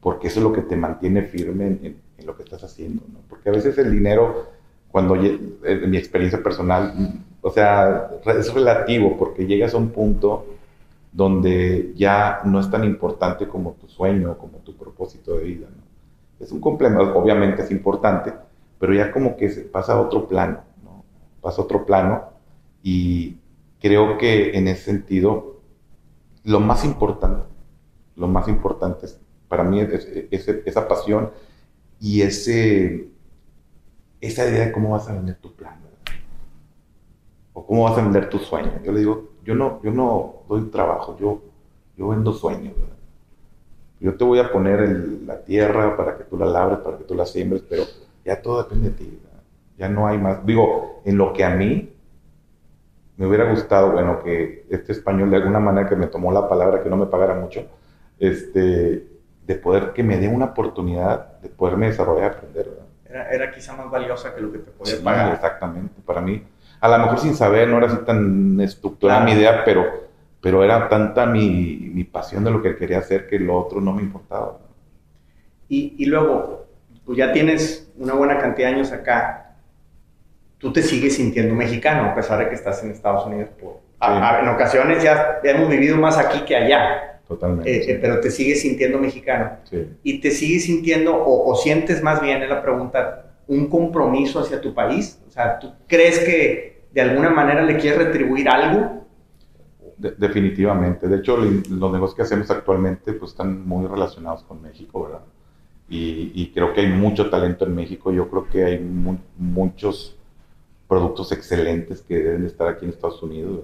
porque 0.00 0.28
eso 0.28 0.40
es 0.40 0.44
lo 0.44 0.52
que 0.52 0.62
te 0.62 0.76
mantiene 0.76 1.22
firme 1.22 1.66
en, 1.66 1.96
lo 2.24 2.36
que 2.36 2.42
estás 2.42 2.62
haciendo, 2.62 3.02
¿no? 3.10 3.20
Porque 3.28 3.48
a 3.48 3.52
veces 3.52 3.78
el 3.78 3.90
dinero, 3.90 4.50
cuando 4.90 5.14
en 5.16 5.90
mi 5.90 5.96
experiencia 5.96 6.42
personal, 6.42 7.22
o 7.40 7.50
sea, 7.50 8.10
es 8.26 8.52
relativo, 8.52 9.16
porque 9.18 9.46
llegas 9.46 9.72
a 9.74 9.78
un 9.78 9.88
punto 9.88 10.44
donde 11.12 11.92
ya 11.96 12.40
no 12.44 12.60
es 12.60 12.70
tan 12.70 12.84
importante 12.84 13.48
como 13.48 13.72
tu 13.72 13.88
sueño, 13.88 14.36
como 14.36 14.58
propósito 15.00 15.38
de 15.38 15.44
vida. 15.44 15.66
¿no? 15.74 15.82
Es 16.44 16.52
un 16.52 16.60
complemento, 16.60 17.16
obviamente 17.16 17.62
es 17.62 17.70
importante, 17.70 18.34
pero 18.78 18.92
ya 18.92 19.10
como 19.10 19.36
que 19.36 19.48
se 19.48 19.62
pasa 19.62 19.94
a 19.94 20.00
otro 20.00 20.28
plano, 20.28 20.60
¿no? 20.84 21.04
pasa 21.40 21.62
a 21.62 21.64
otro 21.64 21.86
plano 21.86 22.24
y 22.82 23.36
creo 23.80 24.18
que 24.18 24.56
en 24.56 24.68
ese 24.68 24.84
sentido 24.84 25.60
lo 26.44 26.60
más 26.60 26.84
importante, 26.84 27.46
lo 28.16 28.28
más 28.28 28.48
importante 28.48 29.06
es, 29.06 29.18
para 29.48 29.64
mí 29.64 29.80
es, 29.80 30.06
es, 30.30 30.48
esa 30.48 30.86
pasión 30.86 31.30
y 31.98 32.22
ese, 32.22 33.08
esa 34.20 34.48
idea 34.48 34.66
de 34.66 34.72
cómo 34.72 34.90
vas 34.90 35.08
a 35.08 35.14
vender 35.14 35.36
tu 35.36 35.54
plan, 35.54 35.78
o 37.52 37.66
cómo 37.66 37.84
vas 37.84 37.98
a 37.98 38.02
vender 38.02 38.30
tu 38.30 38.38
sueño. 38.38 38.80
Yo 38.84 38.92
le 38.92 39.00
digo, 39.00 39.30
yo 39.44 39.54
no, 39.54 39.82
yo 39.82 39.90
no 39.90 40.44
doy 40.48 40.62
trabajo, 40.70 41.16
yo, 41.18 41.42
yo 41.96 42.08
vendo 42.08 42.32
sueños. 42.32 42.74
¿verdad? 42.74 42.99
Yo 44.00 44.14
te 44.14 44.24
voy 44.24 44.38
a 44.38 44.50
poner 44.50 44.80
el, 44.80 45.26
la 45.26 45.38
tierra 45.40 45.96
para 45.96 46.16
que 46.16 46.24
tú 46.24 46.36
la 46.38 46.46
labres, 46.46 46.78
para 46.78 46.96
que 46.98 47.04
tú 47.04 47.14
la 47.14 47.26
siembres, 47.26 47.62
pero 47.68 47.84
ya 48.24 48.40
todo 48.40 48.62
depende 48.62 48.88
de 48.90 48.94
ti. 48.96 49.18
¿verdad? 49.22 49.42
Ya 49.78 49.88
no 49.88 50.06
hay 50.06 50.18
más. 50.18 50.44
Digo, 50.46 51.02
en 51.04 51.18
lo 51.18 51.32
que 51.32 51.44
a 51.44 51.50
mí 51.50 51.92
me 53.16 53.26
hubiera 53.26 53.50
gustado, 53.50 53.92
bueno, 53.92 54.22
que 54.22 54.64
este 54.70 54.92
español 54.92 55.30
de 55.30 55.36
alguna 55.36 55.60
manera 55.60 55.88
que 55.88 55.96
me 55.96 56.06
tomó 56.06 56.32
la 56.32 56.48
palabra, 56.48 56.82
que 56.82 56.88
no 56.88 56.96
me 56.96 57.06
pagara 57.06 57.34
mucho, 57.34 57.66
este, 58.18 59.06
de 59.46 59.54
poder 59.56 59.92
que 59.92 60.02
me 60.02 60.16
dé 60.18 60.28
una 60.28 60.46
oportunidad 60.46 61.38
de 61.40 61.48
poderme 61.50 61.86
desarrollar, 61.88 62.32
aprender. 62.32 62.68
¿verdad? 62.70 62.86
Era, 63.04 63.30
era 63.30 63.50
quizá 63.50 63.74
más 63.76 63.90
valiosa 63.90 64.34
que 64.34 64.40
lo 64.40 64.50
que 64.52 64.58
te 64.58 64.70
podía 64.70 64.96
Sí, 64.96 65.02
pagar. 65.02 65.34
exactamente. 65.34 66.00
Para 66.06 66.20
mí, 66.22 66.42
a 66.80 66.88
lo 66.88 66.98
mejor 66.98 67.18
sin 67.18 67.34
saber, 67.34 67.68
no 67.68 67.76
era 67.78 67.88
así 67.88 67.98
tan 68.06 68.58
estructurada 68.60 69.24
mi 69.24 69.32
idea, 69.32 69.62
pero, 69.64 69.84
pero 70.40 70.64
era 70.64 70.88
tanta 70.88 71.26
mi, 71.26 71.90
mi 71.92 72.04
pasión 72.04 72.44
de 72.44 72.50
lo 72.50 72.62
que 72.62 72.76
quería 72.76 72.98
hacer 72.98 73.26
que 73.26 73.38
lo 73.38 73.56
otro 73.58 73.80
no 73.80 73.92
me 73.92 74.02
importaba. 74.02 74.58
Y, 75.68 75.94
y 75.98 76.06
luego, 76.06 76.66
tú 77.04 77.14
ya 77.14 77.32
tienes 77.32 77.90
una 77.98 78.14
buena 78.14 78.38
cantidad 78.38 78.68
de 78.68 78.74
años 78.76 78.92
acá, 78.92 79.56
tú 80.58 80.72
te 80.72 80.82
sigues 80.82 81.16
sintiendo 81.16 81.54
mexicano, 81.54 82.10
a 82.10 82.14
pesar 82.14 82.38
de 82.38 82.48
que 82.48 82.54
estás 82.54 82.82
en 82.82 82.90
Estados 82.90 83.26
Unidos. 83.26 83.50
Por, 83.60 83.78
a- 84.00 84.36
a- 84.36 84.40
en 84.40 84.48
ocasiones 84.48 85.02
ya 85.02 85.40
hemos 85.44 85.68
vivido 85.68 85.96
más 85.96 86.16
aquí 86.18 86.40
que 86.40 86.56
allá, 86.56 87.20
Totalmente. 87.28 87.70
eh, 87.78 87.82
sí. 87.84 87.90
eh, 87.92 87.98
pero 88.00 88.20
te 88.20 88.30
sigues 88.30 88.62
sintiendo 88.62 88.98
mexicano. 88.98 89.52
Sí. 89.64 89.86
Y 90.02 90.20
te 90.20 90.30
sigues 90.30 90.64
sintiendo, 90.64 91.14
o, 91.16 91.50
o 91.50 91.54
sientes 91.56 92.02
más 92.02 92.20
bien, 92.20 92.42
es 92.42 92.48
la 92.48 92.62
pregunta, 92.62 93.26
un 93.46 93.68
compromiso 93.68 94.40
hacia 94.40 94.60
tu 94.60 94.74
país. 94.74 95.20
O 95.28 95.30
sea, 95.30 95.58
¿tú 95.58 95.72
crees 95.86 96.18
que 96.20 96.82
de 96.92 97.00
alguna 97.00 97.30
manera 97.30 97.62
le 97.62 97.76
quieres 97.76 97.98
retribuir 98.06 98.48
algo? 98.48 99.06
De- 100.00 100.12
definitivamente. 100.12 101.08
De 101.08 101.18
hecho, 101.18 101.36
los 101.36 101.92
negocios 101.92 102.14
que 102.14 102.22
hacemos 102.22 102.50
actualmente 102.50 103.12
pues, 103.12 103.32
están 103.32 103.66
muy 103.68 103.86
relacionados 103.86 104.42
con 104.44 104.62
México, 104.62 105.04
¿verdad? 105.04 105.22
Y, 105.88 106.52
creo 106.54 106.72
que 106.72 106.82
hay 106.82 106.88
mucho 106.88 107.28
talento 107.30 107.66
en 107.66 107.74
México. 107.74 108.12
Yo 108.12 108.28
creo 108.30 108.48
que 108.48 108.64
hay 108.64 108.78
mu- 108.78 109.18
muchos 109.38 110.16
productos 110.88 111.32
excelentes 111.32 112.02
que 112.02 112.16
deben 112.18 112.42
de 112.42 112.48
estar 112.48 112.68
aquí 112.68 112.84
en 112.84 112.92
Estados 112.92 113.22
Unidos. 113.22 113.60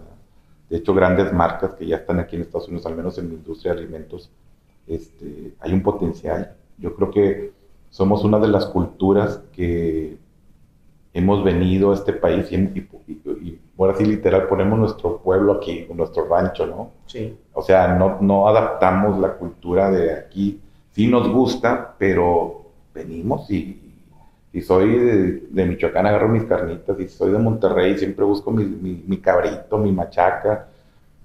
De 0.69 0.79
hecho, 0.79 0.93
grandes 0.95 1.33
marcas 1.33 1.75
que 1.75 1.87
ya 1.87 1.97
están 1.99 2.19
aquí 2.21 2.37
en 2.37 2.43
Estados 2.43 2.69
Unidos, 2.69 2.87
al 2.87 2.97
menos 2.97 3.17
en 3.19 3.29
la 3.29 3.35
industria 3.35 3.75
de 3.75 3.81
alimentos, 3.81 4.31
este, 4.89 5.55
hay 5.61 5.73
un 5.73 5.83
potencial. 5.83 6.57
Yo 6.79 6.95
creo 6.97 7.11
que 7.11 7.53
somos 7.91 8.25
una 8.25 8.39
de 8.41 8.49
las 8.49 8.67
culturas 8.67 9.41
que 9.53 10.19
hemos 11.15 11.45
venido 11.45 11.93
a 11.93 11.95
este 11.95 12.13
país 12.13 12.51
y, 12.53 12.57
y 12.57 13.59
por 13.77 13.91
así 13.91 14.05
literal 14.05 14.49
ponemos 14.49 14.79
nuestro 14.79 15.19
pueblo 15.19 15.55
aquí, 15.55 15.87
nuestro 15.95 16.27
rancho, 16.27 16.67
¿no? 16.67 16.91
Sí. 17.07 17.37
O 17.53 17.63
sea, 17.63 17.89
no, 17.89 18.19
no 18.21 18.49
adaptamos 18.49 19.19
la 19.19 19.35
cultura 19.35 19.91
de 19.91 20.13
aquí. 20.15 20.61
Sí 20.93 21.09
nos 21.09 21.29
gusta, 21.29 21.95
pero 21.99 22.63
venimos 22.95 23.51
y, 23.51 23.83
y 24.53 24.63
soy 24.63 24.99
de, 24.99 25.33
de 25.51 25.67
Michoacán, 25.67 26.07
agarro 26.07 26.29
mis 26.29 26.45
carnitas, 26.45 26.99
y 26.99 27.09
soy 27.09 27.33
de 27.33 27.39
Monterrey, 27.39 27.99
siempre 27.99 28.25
busco 28.25 28.51
mi, 28.51 28.65
mi, 28.65 29.05
mi 29.07 29.19
cabrito, 29.19 29.77
mi 29.77 29.93
machaca. 29.93 30.69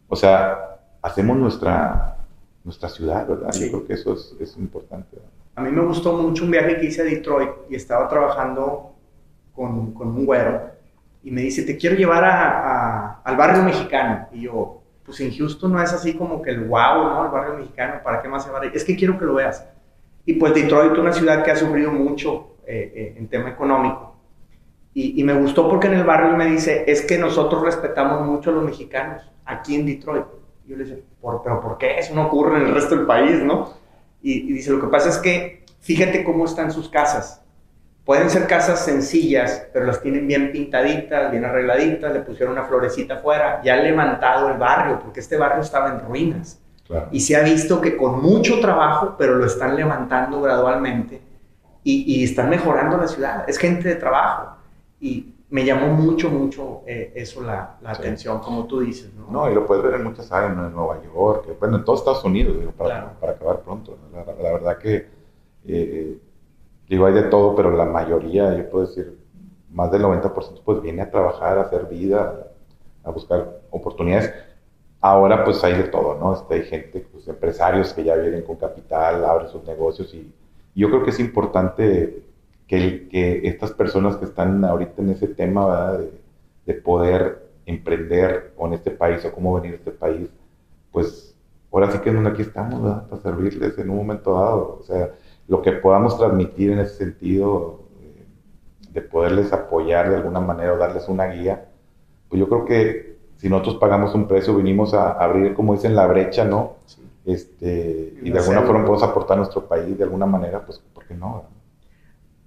O 0.10 0.16
sea, 0.18 0.78
hacemos 1.02 1.38
nuestra, 1.38 2.18
nuestra 2.66 2.90
ciudad, 2.90 3.26
¿verdad? 3.26 3.52
Sí. 3.54 3.66
Yo 3.66 3.78
creo 3.78 3.88
que 3.88 3.94
eso 3.94 4.14
es, 4.14 4.36
es 4.42 4.58
importante. 4.58 5.08
¿verdad? 5.14 5.30
A 5.56 5.62
mí 5.62 5.72
me 5.72 5.86
gustó 5.86 6.18
mucho 6.18 6.44
un 6.44 6.52
viaje 6.52 6.78
que 6.78 6.88
hice 6.88 7.02
a 7.02 7.06
Detroit 7.06 7.52
y 7.70 7.76
estaba 7.76 8.10
trabajando 8.10 8.92
con, 9.56 9.94
con 9.94 10.10
un 10.10 10.26
güero 10.26 10.81
y 11.24 11.32
me 11.32 11.42
dice, 11.42 11.64
te 11.64 11.78
quiero 11.78 11.96
llevar 11.96 12.24
a, 12.24 12.60
a- 13.12 13.22
al 13.24 13.38
barrio 13.38 13.64
mexicano. 13.64 14.28
Y 14.32 14.42
yo, 14.44 14.82
pues 15.06 15.20
en 15.22 15.36
Houston 15.36 15.72
no 15.74 15.82
es 15.82 15.94
así 15.94 16.14
como 16.16 16.42
que 16.42 16.52
el 16.52 16.66
wow, 16.66 17.04
¿no? 17.06 17.26
El 17.26 17.32
barrio 17.32 17.56
mexicano, 17.56 17.96
¿para 18.04 18.22
qué 18.22 18.28
más 18.28 18.44
se 18.44 18.52
va? 18.52 18.62
Es 18.66 18.84
que 18.84 18.96
quiero 18.96 19.18
que 19.20 19.26
lo 19.26 19.36
veas. 19.36 19.66
Y 20.26 20.34
pues 20.34 20.54
Detroit, 20.54 20.98
una 20.98 21.14
ciudad 21.14 21.44
que 21.44 21.52
ha 21.52 21.56
sufrido 21.56 21.92
mucho 21.92 22.56
eh, 22.66 22.92
eh, 22.96 23.16
en 23.18 23.28
tema 23.28 23.50
económico. 23.50 24.16
Y, 24.94 25.20
y 25.20 25.24
me 25.24 25.34
gustó 25.34 25.70
porque 25.70 25.88
en 25.88 25.94
el 25.94 26.04
barrio 26.04 26.36
me 26.36 26.46
dice, 26.48 26.84
es 26.88 27.02
que 27.04 27.18
nosotros 27.18 27.64
respetamos 27.64 28.26
mucho 28.28 28.50
a 28.50 28.54
los 28.54 28.64
mexicanos 28.64 29.24
aquí 29.46 29.76
en 29.76 29.86
Detroit. 29.86 30.26
Y 30.66 30.72
yo 30.72 30.78
le 30.78 30.84
dije, 30.84 31.04
¿Por, 31.22 31.42
pero 31.44 31.62
¿por 31.62 31.78
qué? 31.78 31.98
Eso 32.00 32.14
no 32.16 32.28
ocurre 32.28 32.58
en 32.60 32.68
el 32.68 32.74
resto 32.74 32.96
del 32.96 33.06
país, 33.06 33.42
¿no? 33.44 33.74
Y, 34.22 34.50
y 34.50 34.54
dice, 34.54 34.72
lo 34.72 34.82
que 34.82 34.88
pasa 34.88 35.10
es 35.10 35.18
que 35.18 35.66
fíjate 35.80 36.24
cómo 36.24 36.46
están 36.46 36.72
sus 36.72 36.90
casas. 36.90 37.44
Pueden 38.06 38.30
ser 38.30 38.48
casas 38.48 38.84
sencillas, 38.84 39.68
pero 39.72 39.86
las 39.86 40.02
tienen 40.02 40.28
bien 40.28 40.52
pintaditas, 40.52 41.32
bien 41.32 41.46
arregladitas, 41.46 42.12
le 42.12 42.22
pusieron 42.22 42.54
una 42.54 42.64
florecita 42.64 43.16
afuera, 43.16 43.62
ya 43.64 43.76
han 43.76 43.84
levantado 43.84 44.50
el 44.50 44.58
barrio, 44.58 45.00
porque 45.00 45.20
este 45.20 45.38
barrio 45.38 45.62
estaba 45.62 45.90
en 45.90 46.00
ruinas. 46.00 46.60
Claro. 46.88 47.08
Y 47.12 47.20
se 47.22 47.36
ha 47.36 47.42
visto 47.44 47.80
que 47.80 47.96
con 47.96 48.22
mucho 48.22 48.60
trabajo, 48.60 49.16
pero 49.18 49.36
lo 49.36 49.46
están 49.46 49.76
levantando 49.76 50.42
gradualmente 50.42 51.22
y, 51.84 52.04
y 52.20 52.24
están 52.24 52.50
mejorando 52.50 52.98
la 52.98 53.08
ciudad. 53.08 53.46
Es 53.48 53.58
gente 53.58 53.88
de 53.88 53.96
trabajo. 53.96 54.58
Y 55.00 55.36
me 55.50 55.64
llamó 55.64 55.88
mucho, 55.88 56.30
mucho 56.30 56.82
eh, 56.88 57.14
eso 57.16 57.42
la, 57.44 57.78
la 57.82 57.94
Sí. 57.96 58.02
atención, 58.02 58.40
como 58.40 58.66
tú 58.66 58.80
dices, 58.82 59.12
¿no? 59.14 59.28
No, 59.30 59.50
y 59.52 59.54
lo 59.54 59.66
puedes 59.68 59.84
ver 59.84 59.94
en 59.96 60.04
muchas 60.06 60.32
áreas, 60.32 60.56
¿no? 60.58 60.66
en 60.68 60.74
Nueva 60.74 61.00
York, 61.04 61.46
bueno, 61.60 61.78
en 61.78 61.86
todos 61.86 62.00
Estados 62.00 62.24
Unidos, 62.26 62.58
digo, 62.60 62.72
para, 62.72 62.90
Claro. 62.90 63.10
para 63.20 63.32
acabar 63.34 63.60
pronto. 63.60 63.98
¿no? 64.12 64.18
La, 64.18 64.26
la 64.26 64.52
verdad 64.54 64.78
que, 64.78 65.08
eh, 65.68 66.18
digo, 66.92 67.06
hay 67.06 67.14
de 67.14 67.24
todo, 67.24 67.56
pero 67.56 67.72
la 67.72 67.86
mayoría, 67.86 68.54
yo 68.54 68.70
puedo 68.70 68.86
decir, 68.86 69.18
más 69.72 69.90
del 69.92 70.04
90% 70.04 70.62
pues 70.66 70.82
viene 70.82 71.02
a 71.02 71.10
trabajar, 71.10 71.58
a 71.58 71.62
hacer 71.62 71.86
vida, 71.86 72.48
a 73.06 73.12
buscar 73.12 73.62
oportunidades. 73.70 74.34
Ahora 75.00 75.46
pues 75.46 75.64
hay 75.64 75.74
de 75.74 75.86
todo, 75.86 76.18
¿no? 76.20 76.34
Este, 76.34 76.56
hay 76.56 76.64
gente, 76.64 77.08
pues 77.10 77.26
empresarios 77.30 77.94
que 77.94 78.04
ya 78.04 78.16
vienen 78.16 78.44
con 78.44 78.58
capital, 78.58 79.24
abren 79.24 79.48
sus 79.48 79.64
negocios 79.64 80.14
y, 80.14 80.32
yo 80.74 80.90
creo 80.90 81.04
que 81.04 81.10
es 81.10 81.20
importante 81.20 82.24
que, 82.66 83.08
que 83.10 83.42
estas 83.46 83.72
personas 83.72 84.16
que 84.16 84.26
están 84.26 84.64
ahorita 84.64 85.02
en 85.02 85.10
ese 85.10 85.28
tema, 85.28 85.66
¿verdad? 85.66 86.00
De, 86.00 86.12
de 86.66 86.74
poder 86.76 87.50
emprender 87.66 88.54
en 88.58 88.74
este 88.74 88.92
país 88.92 89.24
o 89.26 89.32
cómo 89.34 89.54
venir 89.54 89.74
a 89.74 89.78
este 89.78 89.92
país, 89.92 90.30
pues 90.92 91.36
ahora 91.72 91.92
sí 91.92 92.00
que 92.00 92.10
aquí 92.10 92.42
estamos, 92.42 92.82
¿verdad? 92.82 93.08
Para 93.08 93.22
servirles 93.22 93.78
en 93.78 93.90
un 93.90 93.98
momento 93.98 94.34
dado. 94.34 94.78
O 94.80 94.84
sea, 94.84 95.12
lo 95.52 95.62
que 95.62 95.74
podamos 95.74 96.18
transmitir 96.18 96.72
en 96.72 96.80
ese 96.80 96.96
sentido, 96.96 97.82
eh, 98.02 98.24
de 98.94 99.02
poderles 99.02 99.52
apoyar 99.52 100.10
de 100.10 100.16
alguna 100.16 100.40
manera 100.40 100.74
o 100.74 100.78
darles 100.78 101.10
una 101.10 101.26
guía, 101.26 101.66
pues 102.30 102.40
yo 102.40 102.48
creo 102.48 102.64
que 102.64 103.18
si 103.36 103.50
nosotros 103.50 103.76
pagamos 103.76 104.16
un 104.16 104.30
precio, 104.30 104.56
vinimos 104.56 104.94
a 104.94 105.12
abrir, 105.12 105.54
como 105.54 105.74
dicen, 105.74 105.94
la 105.94 106.08
brecha, 106.08 106.46
¿no? 106.46 106.78
Este, 107.26 108.14
y 108.24 108.32
de 108.32 108.40
alguna 108.40 108.62
forma 108.62 108.86
podemos 108.86 109.04
aportar 109.04 109.36
a 109.36 109.40
nuestro 109.40 109.68
país 109.68 109.98
de 109.98 110.06
alguna 110.06 110.26
manera, 110.26 110.66
pues, 110.66 110.80
¿por 110.94 111.06
qué 111.06 111.16
no? 111.16 111.44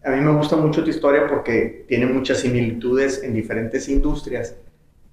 A 0.03 0.11
mí 0.11 0.21
me 0.23 0.33
gusta 0.33 0.57
mucho 0.57 0.83
tu 0.83 0.88
historia 0.88 1.27
porque 1.29 1.85
tiene 1.87 2.07
muchas 2.07 2.38
similitudes 2.38 3.23
en 3.23 3.35
diferentes 3.35 3.87
industrias, 3.90 4.57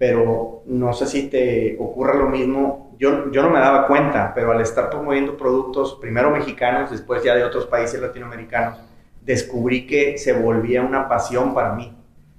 pero 0.01 0.63
no 0.65 0.93
sé 0.93 1.05
si 1.05 1.29
te 1.29 1.77
ocurre 1.79 2.17
lo 2.17 2.27
mismo. 2.27 2.95
Yo, 2.97 3.31
yo 3.31 3.43
no 3.43 3.51
me 3.51 3.59
daba 3.59 3.85
cuenta, 3.85 4.31
pero 4.33 4.51
al 4.51 4.59
estar 4.59 4.89
promoviendo 4.89 5.37
productos, 5.37 5.99
primero 6.01 6.31
mexicanos, 6.31 6.89
después 6.89 7.21
ya 7.23 7.35
de 7.35 7.43
otros 7.43 7.67
países 7.67 8.01
latinoamericanos, 8.01 8.79
descubrí 9.23 9.85
que 9.85 10.17
se 10.17 10.33
volvía 10.33 10.81
una 10.81 11.07
pasión 11.07 11.53
para 11.53 11.73
mí. 11.73 11.93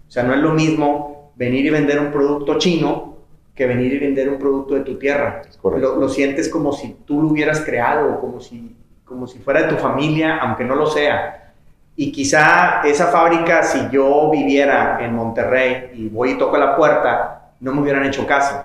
O 0.08 0.10
sea, 0.10 0.24
no 0.24 0.34
es 0.34 0.40
lo 0.40 0.50
mismo 0.50 1.30
venir 1.36 1.64
y 1.64 1.70
vender 1.70 2.00
un 2.00 2.10
producto 2.10 2.58
chino 2.58 3.18
que 3.54 3.66
venir 3.66 3.92
y 3.92 3.98
vender 4.00 4.28
un 4.28 4.40
producto 4.40 4.74
de 4.74 4.80
tu 4.80 4.98
tierra. 4.98 5.42
Lo, 5.62 5.94
lo, 6.00 6.08
sientes 6.08 6.48
como 6.48 6.72
si 6.72 6.96
tú 7.06 7.22
lo 7.22 7.28
hubieras 7.28 7.60
creado, 7.60 8.18
como 8.18 8.40
si, 8.40 8.74
como 9.04 9.28
si 9.28 9.38
fuera 9.38 9.62
de 9.62 9.68
tu 9.68 9.76
familia, 9.76 10.38
aunque 10.38 10.64
no 10.64 10.74
lo 10.74 10.86
sea. 10.86 11.54
Y 11.94 12.10
quizá 12.10 12.80
esa 12.82 13.06
fábrica, 13.06 13.62
si 13.62 13.88
yo 13.92 14.30
viviera 14.32 14.98
en 15.00 15.14
Monterrey 15.14 15.92
y 15.94 16.08
voy 16.08 16.32
y 16.32 16.38
toco 16.38 16.56
la 16.56 16.74
puerta, 16.74 17.38
no 17.62 17.72
me 17.72 17.80
hubieran 17.80 18.04
hecho 18.04 18.26
caso. 18.26 18.62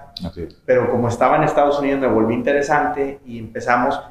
Pero 0.65 0.89
como 0.89 1.07
estaba 1.07 1.37
en 1.37 1.43
Estados 1.43 1.79
Unidos, 1.79 2.01
me 2.01 2.07
volví 2.07 2.33
interesante 2.33 3.19
y 3.25 3.37
empezamos 3.37 4.01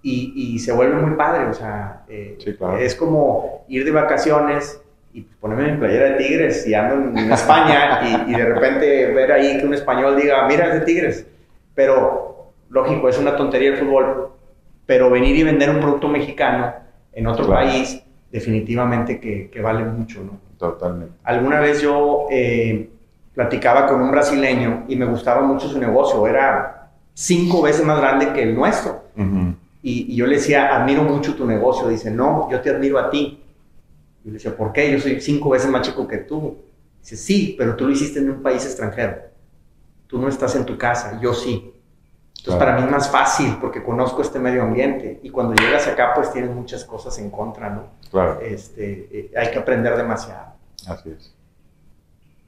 y, 0.00 0.32
y 0.54 0.58
se 0.60 0.72
vuelve 0.72 0.94
muy 0.94 1.16
padre. 1.16 1.46
O 1.46 1.52
sea, 1.52 2.04
eh, 2.08 2.38
es 2.78 2.94
como 2.94 3.64
ir 3.66 3.84
de 3.84 3.90
vacaciones 3.90 4.80
y 5.12 5.22
pues, 5.22 5.36
ponerme 5.40 5.72
mi 5.72 5.78
playera 5.78 6.10
de 6.10 6.16
Tigres 6.18 6.64
y 6.68 6.74
ando 6.74 7.18
en, 7.18 7.32
España 7.32 8.24
y, 8.28 8.32
de 8.32 8.44
repente 8.44 9.06
ver 9.12 9.32
ahí 9.32 9.58
que 9.58 9.66
un 9.66 9.74
español 9.74 10.16
diga, 10.16 10.46
mira, 10.46 10.68
es 10.68 10.74
de 10.74 10.80
Tigres. 10.82 11.26
Pero, 11.74 12.52
lógico, 12.70 13.08
es 13.08 13.18
una 13.18 13.34
tontería 13.34 13.70
el 13.70 13.76
fútbol, 13.76 14.28
pero 14.86 15.10
venir 15.10 15.34
y 15.34 15.42
vender 15.42 15.68
un 15.70 15.80
producto 15.80 16.06
mexicano 16.06 16.72
en 17.12 17.26
otro 17.26 17.48
país, 17.48 18.04
definitivamente 18.30 19.18
que, 19.18 19.50
que, 19.50 19.60
vale 19.60 19.84
mucho, 19.84 20.22
¿no? 20.22 20.38
Totalmente. 20.58 21.14
Alguna 21.24 21.58
vez 21.60 21.82
yo 21.82 22.28
eh, 22.30 22.90
platicaba 23.36 23.86
con 23.86 24.00
un 24.00 24.10
brasileño 24.10 24.86
y 24.88 24.96
me 24.96 25.04
gustaba 25.04 25.42
mucho 25.42 25.68
su 25.68 25.78
negocio, 25.78 26.26
era 26.26 26.88
cinco 27.12 27.60
veces 27.60 27.84
más 27.84 28.00
grande 28.00 28.32
que 28.32 28.42
el 28.42 28.54
nuestro. 28.54 29.02
y, 29.82 30.12
y 30.12 30.16
yo 30.16 30.26
le 30.26 30.36
decía, 30.36 30.74
admiro 30.74 31.02
mucho 31.02 31.34
tu 31.34 31.46
negocio. 31.46 31.86
Dice, 31.86 32.10
no, 32.10 32.50
yo 32.50 32.62
te 32.62 32.70
admiro 32.70 32.98
a 32.98 33.10
ti 33.10 33.44
y 34.24 34.28
le 34.28 34.32
decía, 34.34 34.56
¿por 34.56 34.72
qué? 34.72 34.90
Yo 34.90 34.98
soy 34.98 35.20
cinco 35.20 35.50
veces 35.50 35.70
más 35.70 35.82
chico 35.82 36.08
que 36.08 36.16
tú. 36.16 36.56
Dice, 37.02 37.16
sí, 37.18 37.54
pero 37.58 37.76
tú 37.76 37.84
lo 37.84 37.92
hiciste 37.92 38.20
en 38.20 38.30
un 38.30 38.42
país 38.42 38.64
extranjero. 38.64 39.18
Tú 40.06 40.18
no 40.18 40.28
estás 40.28 40.56
en 40.56 40.64
tu 40.64 40.78
casa, 40.78 41.20
yo 41.20 41.34
sí. 41.34 41.74
Entonces 42.38 42.58
para 42.58 42.76
mí 42.78 42.84
es 42.84 42.90
más 42.90 43.10
fácil 43.10 43.58
porque 43.60 43.82
conozco 43.82 44.22
este 44.22 44.38
medio 44.38 44.62
ambiente 44.62 45.20
y 45.22 45.28
cuando 45.28 45.52
llegas 45.54 45.86
acá 45.88 46.12
pues 46.14 46.32
tienes 46.32 46.54
muchas 46.54 46.84
cosas 46.84 47.18
en 47.18 47.28
contra, 47.30 47.68
¿no? 47.68 47.84
Claro. 48.10 48.40
Este, 48.40 49.08
eh, 49.12 49.32
hay 49.36 49.50
que 49.50 49.58
aprender 49.58 49.94
demasiado. 49.96 50.54
Así 50.86 51.10
es. 51.10 51.35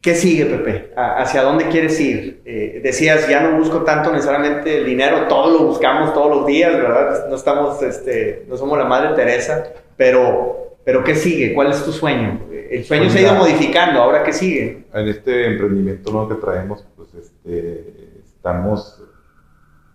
¿Qué 0.01 0.15
sigue, 0.15 0.47
Pepe? 0.47 0.93
¿Hacia 0.97 1.43
dónde 1.43 1.69
quieres 1.69 1.99
ir? 2.01 2.43
Eh, 2.45 2.81
decías, 2.83 3.29
ya 3.29 3.41
no 3.41 3.59
busco 3.59 3.83
tanto 3.83 4.13
necesariamente 4.13 4.79
el 4.79 4.87
dinero, 4.87 5.27
todo 5.29 5.59
lo 5.59 5.67
buscamos 5.67 6.15
todos 6.15 6.37
los 6.37 6.47
días, 6.47 6.73
¿verdad? 6.73 7.29
No 7.29 7.37
estamos, 7.37 7.83
este, 7.83 8.47
no 8.49 8.57
somos 8.57 8.79
la 8.79 8.85
Madre 8.85 9.15
Teresa, 9.15 9.73
pero 9.97 10.69
pero 10.89 11.05
¿qué 11.05 11.15
sigue? 11.15 11.53
¿Cuál 11.53 11.71
es 11.71 11.85
tu 11.85 11.93
sueño? 11.93 12.41
El 12.51 12.83
sueño 12.83 13.03
pues 13.03 13.13
se 13.13 13.19
ha 13.19 13.23
ido 13.23 13.35
modificando, 13.35 14.01
¿ahora 14.01 14.23
qué 14.23 14.33
sigue? 14.33 14.87
En 14.95 15.07
este 15.07 15.49
emprendimiento 15.49 16.11
nuevo 16.11 16.31
que 16.31 16.37
traemos, 16.37 16.83
pues 16.97 17.13
este, 17.13 18.23
estamos 18.25 19.03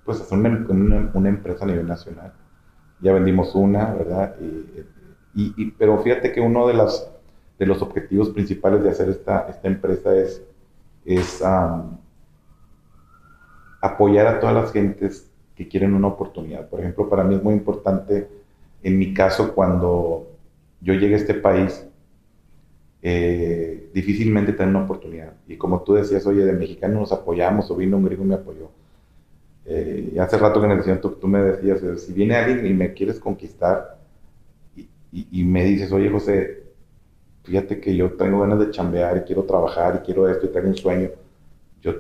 pues 0.06 0.22
haciendo 0.22 0.72
una, 0.72 1.10
una, 1.16 1.30
empresa 1.30 1.66
a 1.66 1.68
nivel 1.68 1.88
nacional. 1.88 2.32
Ya 3.00 3.12
vendimos 3.12 3.56
una, 3.56 3.92
¿verdad? 3.92 4.36
Y, 5.34 5.72
pero 5.72 5.98
fíjate 6.04 6.32
que 6.32 6.42
uno 6.42 6.68
de, 6.68 6.76
las, 6.76 7.10
de 7.58 7.66
los 7.66 7.82
objetivos 7.82 8.30
principales 8.30 8.84
de 8.84 8.90
hacer 8.90 9.10
esta, 9.10 9.48
esta 9.50 9.68
empresa 9.68 10.16
es, 10.16 10.42
es 11.06 11.42
apoyar 13.82 14.28
a 14.28 14.40
todas 14.40 14.56
las 14.56 14.72
gentes 14.72 15.30
que 15.56 15.68
quieren 15.68 15.94
una 15.94 16.08
oportunidad. 16.08 16.68
Por 16.70 16.80
ejemplo, 16.80 17.10
para 17.10 17.24
mí 17.24 17.36
es 17.36 17.44
muy 17.44 17.54
importante, 17.54 18.28
en 18.82 18.98
mi 18.98 19.14
caso, 19.14 19.54
cuando 19.54 20.28
yo 20.82 20.94
llegué 20.94 21.16
a 21.16 21.18
este 21.18 21.34
país, 21.34 21.86
eh, 23.02 23.90
difícilmente 23.94 24.54
tengo 24.54 24.72
una 24.72 24.84
oportunidad. 24.86 25.34
Y 25.48 25.58
como 25.58 25.84
tú 25.84 25.94
decías, 25.94 26.26
oye, 26.26 26.46
de 26.46 26.54
mexicano 26.54 27.02
nos 27.02 27.12
apoyamos, 27.12 27.70
o 27.70 27.76
vino 27.76 27.98
un 27.98 28.06
gringo 28.06 28.24
y 28.24 28.28
me 28.28 28.36
apoyó. 28.36 28.70
Eh, 29.66 30.12
y 30.16 30.20
hace 30.20 30.38
rato 30.38 30.60
que 30.60 30.66
en 30.66 30.72
el 30.72 31.00
tú, 31.00 31.12
tú 31.12 31.28
me 31.28 31.42
decías, 31.42 31.84
eh, 31.84 31.98
si 31.98 32.14
viene 32.14 32.36
alguien 32.36 32.66
y 32.66 32.74
me 32.74 32.94
quieres 32.94 33.20
conquistar 33.20 33.98
y, 34.76 34.88
y, 35.32 35.44
me 35.44 35.64
dices, 35.64 35.92
oye, 35.92 36.10
José, 36.10 36.63
fíjate 37.44 37.80
que 37.80 37.96
yo 37.96 38.14
tengo 38.14 38.42
ganas 38.42 38.60
de 38.60 38.72
chambear 38.72 39.18
y 39.18 39.22
quiero 39.22 39.44
trabajar 39.44 40.02
y 40.02 40.06
quiero 40.06 40.28
esto 40.30 40.46
y 40.46 40.50
tengo 40.50 40.68
un 40.68 40.76
sueño, 40.76 41.10
yo, 41.82 41.94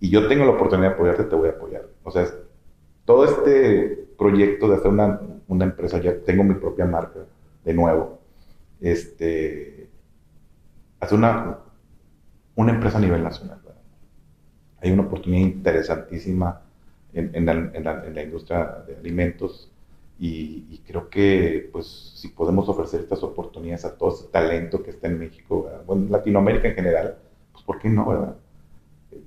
y 0.00 0.10
yo 0.10 0.28
tengo 0.28 0.44
la 0.44 0.52
oportunidad 0.52 0.90
de 0.90 0.94
apoyarte, 0.94 1.24
te 1.24 1.36
voy 1.36 1.48
a 1.48 1.52
apoyar. 1.52 1.86
O 2.04 2.10
sea, 2.10 2.26
todo 3.04 3.24
este 3.24 4.08
proyecto 4.18 4.68
de 4.68 4.76
hacer 4.76 4.90
una, 4.90 5.20
una 5.48 5.64
empresa, 5.64 6.00
ya 6.00 6.18
tengo 6.20 6.44
mi 6.44 6.54
propia 6.54 6.86
marca 6.86 7.20
de 7.64 7.74
nuevo 7.74 8.16
este, 8.80 9.88
hacer 11.00 11.18
una, 11.18 11.58
una 12.54 12.72
empresa 12.72 12.98
a 12.98 13.00
nivel 13.00 13.22
nacional. 13.22 13.60
Hay 14.80 14.90
una 14.90 15.02
oportunidad 15.02 15.46
interesantísima 15.46 16.60
en, 17.12 17.46
la, 17.46 18.22
industria 18.22 18.84
de 18.86 18.96
alimentos 18.96 19.72
y, 20.18 20.82
creo 20.86 21.10
que 21.10 21.68
pues 21.72 22.12
si 22.14 22.28
podemos 22.28 22.68
ofrecer 22.68 23.00
estas 23.00 23.22
oportunidades 23.22 23.84
a 23.84 23.96
todo 23.96 24.14
ese 24.14 24.28
talento 24.28 24.82
que 24.82 24.90
está 24.90 25.08
en 25.08 25.18
México, 25.18 25.68
bueno, 25.86 26.04
en 26.06 26.12
Latinoamérica 26.12 26.68
en 26.68 26.74
general, 26.74 27.18
pues 27.52 27.64
¿por 27.64 27.78
qué 27.78 27.88
no, 27.88 28.06
verdad? 28.06 28.36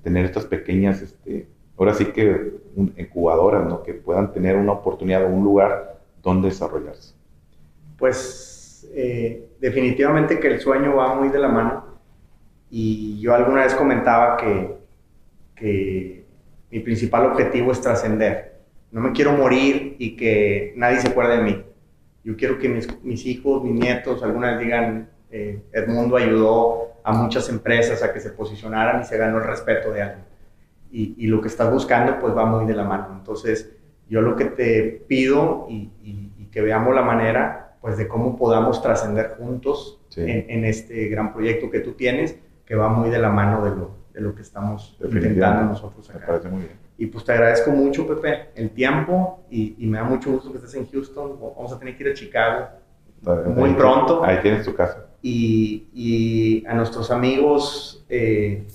Tener 0.02 0.24
estas 0.24 0.46
pequeñas, 0.46 1.00
este, 1.02 1.46
ahora 1.78 1.94
sí 1.94 2.06
que 2.06 2.54
incubadoras, 2.96 3.68
¿no? 3.68 3.82
Que 3.82 3.94
puedan 3.94 4.32
tener 4.32 4.56
una 4.56 4.72
oportunidad 4.72 5.24
o 5.24 5.28
un 5.28 5.44
lugar 5.44 6.00
donde 6.22 6.48
desarrollarse. 6.48 7.14
Pues 7.98 8.90
eh, 8.92 9.50
definitivamente 9.60 10.40
que 10.40 10.48
el 10.48 10.60
sueño 10.60 10.96
va 10.96 11.14
muy 11.14 11.28
de 11.28 11.38
la 11.38 11.48
mano. 11.48 11.84
Y 12.70 13.20
yo 13.20 13.34
alguna 13.34 13.64
vez 13.64 13.74
comentaba 13.74 14.36
que, 14.36 14.76
que 15.54 16.24
mi 16.70 16.80
principal 16.80 17.26
objetivo 17.26 17.72
es 17.72 17.80
trascender. 17.80 18.49
No 18.90 19.00
me 19.00 19.12
quiero 19.12 19.32
morir 19.32 19.96
y 19.98 20.16
que 20.16 20.72
nadie 20.76 21.00
se 21.00 21.08
acuerde 21.08 21.36
de 21.36 21.42
mí. 21.42 21.64
Yo 22.24 22.36
quiero 22.36 22.58
que 22.58 22.68
mis, 22.68 23.02
mis 23.02 23.24
hijos, 23.26 23.62
mis 23.62 23.74
nietos, 23.74 24.22
alguna 24.22 24.52
vez 24.52 24.60
digan, 24.60 25.10
eh, 25.30 25.62
Edmundo 25.72 26.16
ayudó 26.16 27.00
a 27.04 27.12
muchas 27.12 27.48
empresas 27.48 28.02
a 28.02 28.12
que 28.12 28.20
se 28.20 28.30
posicionaran 28.30 29.00
y 29.00 29.04
se 29.04 29.16
ganó 29.16 29.38
el 29.38 29.44
respeto 29.44 29.92
de 29.92 30.02
alguien. 30.02 30.24
Y, 30.90 31.14
y, 31.18 31.28
lo 31.28 31.40
que 31.40 31.48
estás 31.48 31.72
buscando 31.72 32.18
pues 32.18 32.36
va 32.36 32.44
muy 32.44 32.66
de 32.66 32.74
la 32.74 32.82
mano. 32.82 33.14
Entonces 33.16 33.70
yo 34.08 34.20
lo 34.20 34.34
que 34.34 34.46
te 34.46 35.04
pido 35.06 35.66
y, 35.68 35.92
y, 36.02 36.32
y 36.36 36.46
que 36.46 36.60
veamos 36.60 36.94
la 36.94 37.02
manera 37.02 37.60
pues 37.80 37.96
de 37.96 38.08
cómo 38.08 38.36
podamos 38.36 38.82
trascender 38.82 39.36
juntos 39.38 40.00
en, 40.16 40.64
este 40.64 41.08
gran 41.08 41.32
proyecto 41.32 41.70
que 41.70 41.80
tú 41.80 41.92
tienes, 41.92 42.36
que 42.66 42.74
va 42.74 42.88
muy 42.88 43.10
de 43.10 43.18
la 43.18 43.30
mano 43.30 43.64
de 43.64 43.70
lo, 43.70 43.90
de 44.12 44.20
lo 44.20 44.34
que 44.34 44.42
estamos 44.42 44.96
intentando 45.02 45.70
nosotros 45.72 46.08
acá. 46.10 46.18
Me 46.20 46.26
parece 46.26 46.48
muy 46.48 46.62
bien. 46.62 46.78
Y 46.98 47.06
pues 47.06 47.24
te 47.24 47.32
agradezco 47.32 47.70
mucho, 47.70 48.06
Pepe, 48.06 48.50
el 48.54 48.70
tiempo 48.70 49.44
y, 49.50 49.74
y, 49.78 49.86
me 49.86 49.98
da 49.98 50.04
mucho 50.04 50.32
gusto 50.32 50.50
que 50.50 50.58
estés 50.58 50.74
en 50.74 50.86
Houston. 50.90 51.38
Vamos 51.40 51.72
a 51.72 51.78
tener 51.78 51.96
que 51.96 52.04
ir 52.04 52.10
a 52.10 52.14
Chicago 52.14 52.68
muy 53.54 53.72
pronto. 53.74 54.22
Ahí 54.24 54.38
tienes 54.42 54.64
tu 54.64 54.74
casa. 54.74 55.06
Y, 55.22 55.88
y 55.94 56.66
a 56.66 56.74
nuestros 56.74 57.10
amigos 57.10 58.04
eh, 58.08 58.66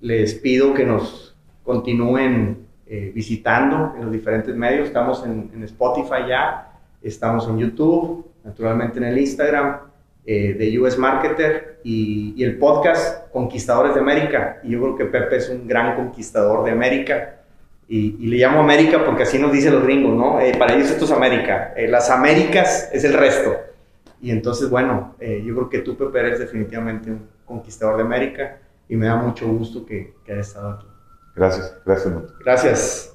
les 0.00 0.34
pido 0.34 0.74
que 0.74 0.84
nos 0.84 1.36
continúen 1.62 2.66
eh, 2.86 3.12
visitando 3.14 3.94
en 3.96 4.04
los 4.04 4.12
diferentes 4.12 4.54
medios. 4.54 4.88
Estamos 4.88 5.24
en, 5.24 5.50
en 5.54 5.62
Spotify 5.64 6.28
ya 6.28 6.70
Estamos 7.04 7.46
en 7.48 7.58
YouTube, 7.58 8.24
naturalmente 8.44 8.96
en 8.96 9.04
el 9.04 9.18
Instagram 9.18 9.76
eh, 10.26 10.54
de 10.54 10.78
US 10.78 10.98
Marketer 10.98 11.80
y, 11.84 12.42
el 12.42 12.58
podcast 12.58 13.30
Conquistadores 13.30 13.94
de 13.94 14.00
América. 14.00 14.60
Y 14.62 14.70
yo 14.70 14.80
creo 14.80 14.96
que 14.96 15.04
Pepe 15.04 15.36
es 15.36 15.48
un 15.48 15.66
gran 15.66 15.96
conquistador 15.96 16.64
de 16.64 16.70
América. 16.70 17.40
Y, 17.88 18.26
le 18.26 18.38
llamo 18.38 18.60
América 18.60 19.04
porque 19.04 19.24
así 19.24 19.38
nos 19.38 19.52
dicen 19.52 19.74
los 19.74 19.82
gringos, 19.82 20.16
¿no? 20.16 20.40
Eh, 20.40 20.54
para 20.58 20.74
ellos 20.74 20.90
esto 20.90 21.04
es 21.04 21.10
América. 21.10 21.74
Eh, 21.76 21.88
las 21.88 22.10
Américas 22.10 22.90
es 22.92 23.04
el 23.04 23.12
resto. 23.12 23.54
Y 24.20 24.30
entonces, 24.30 24.70
bueno, 24.70 25.16
yo 25.20 25.54
creo 25.54 25.68
que 25.68 25.80
tú, 25.80 25.98
Pepe, 25.98 26.20
eres 26.20 26.38
definitivamente 26.38 27.10
un 27.10 27.28
conquistador 27.44 27.96
de 27.96 28.02
América. 28.02 28.58
y 28.88 28.96
me 28.96 29.06
da 29.06 29.16
mucho 29.16 29.46
gusto 29.46 29.84
que, 29.84 30.14
que 30.24 30.32
haya 30.32 30.40
estado 30.40 30.70
aquí. 30.70 30.86
Gracias, 31.36 31.76
gracias. 31.84 32.14
Gracias. 32.42 33.13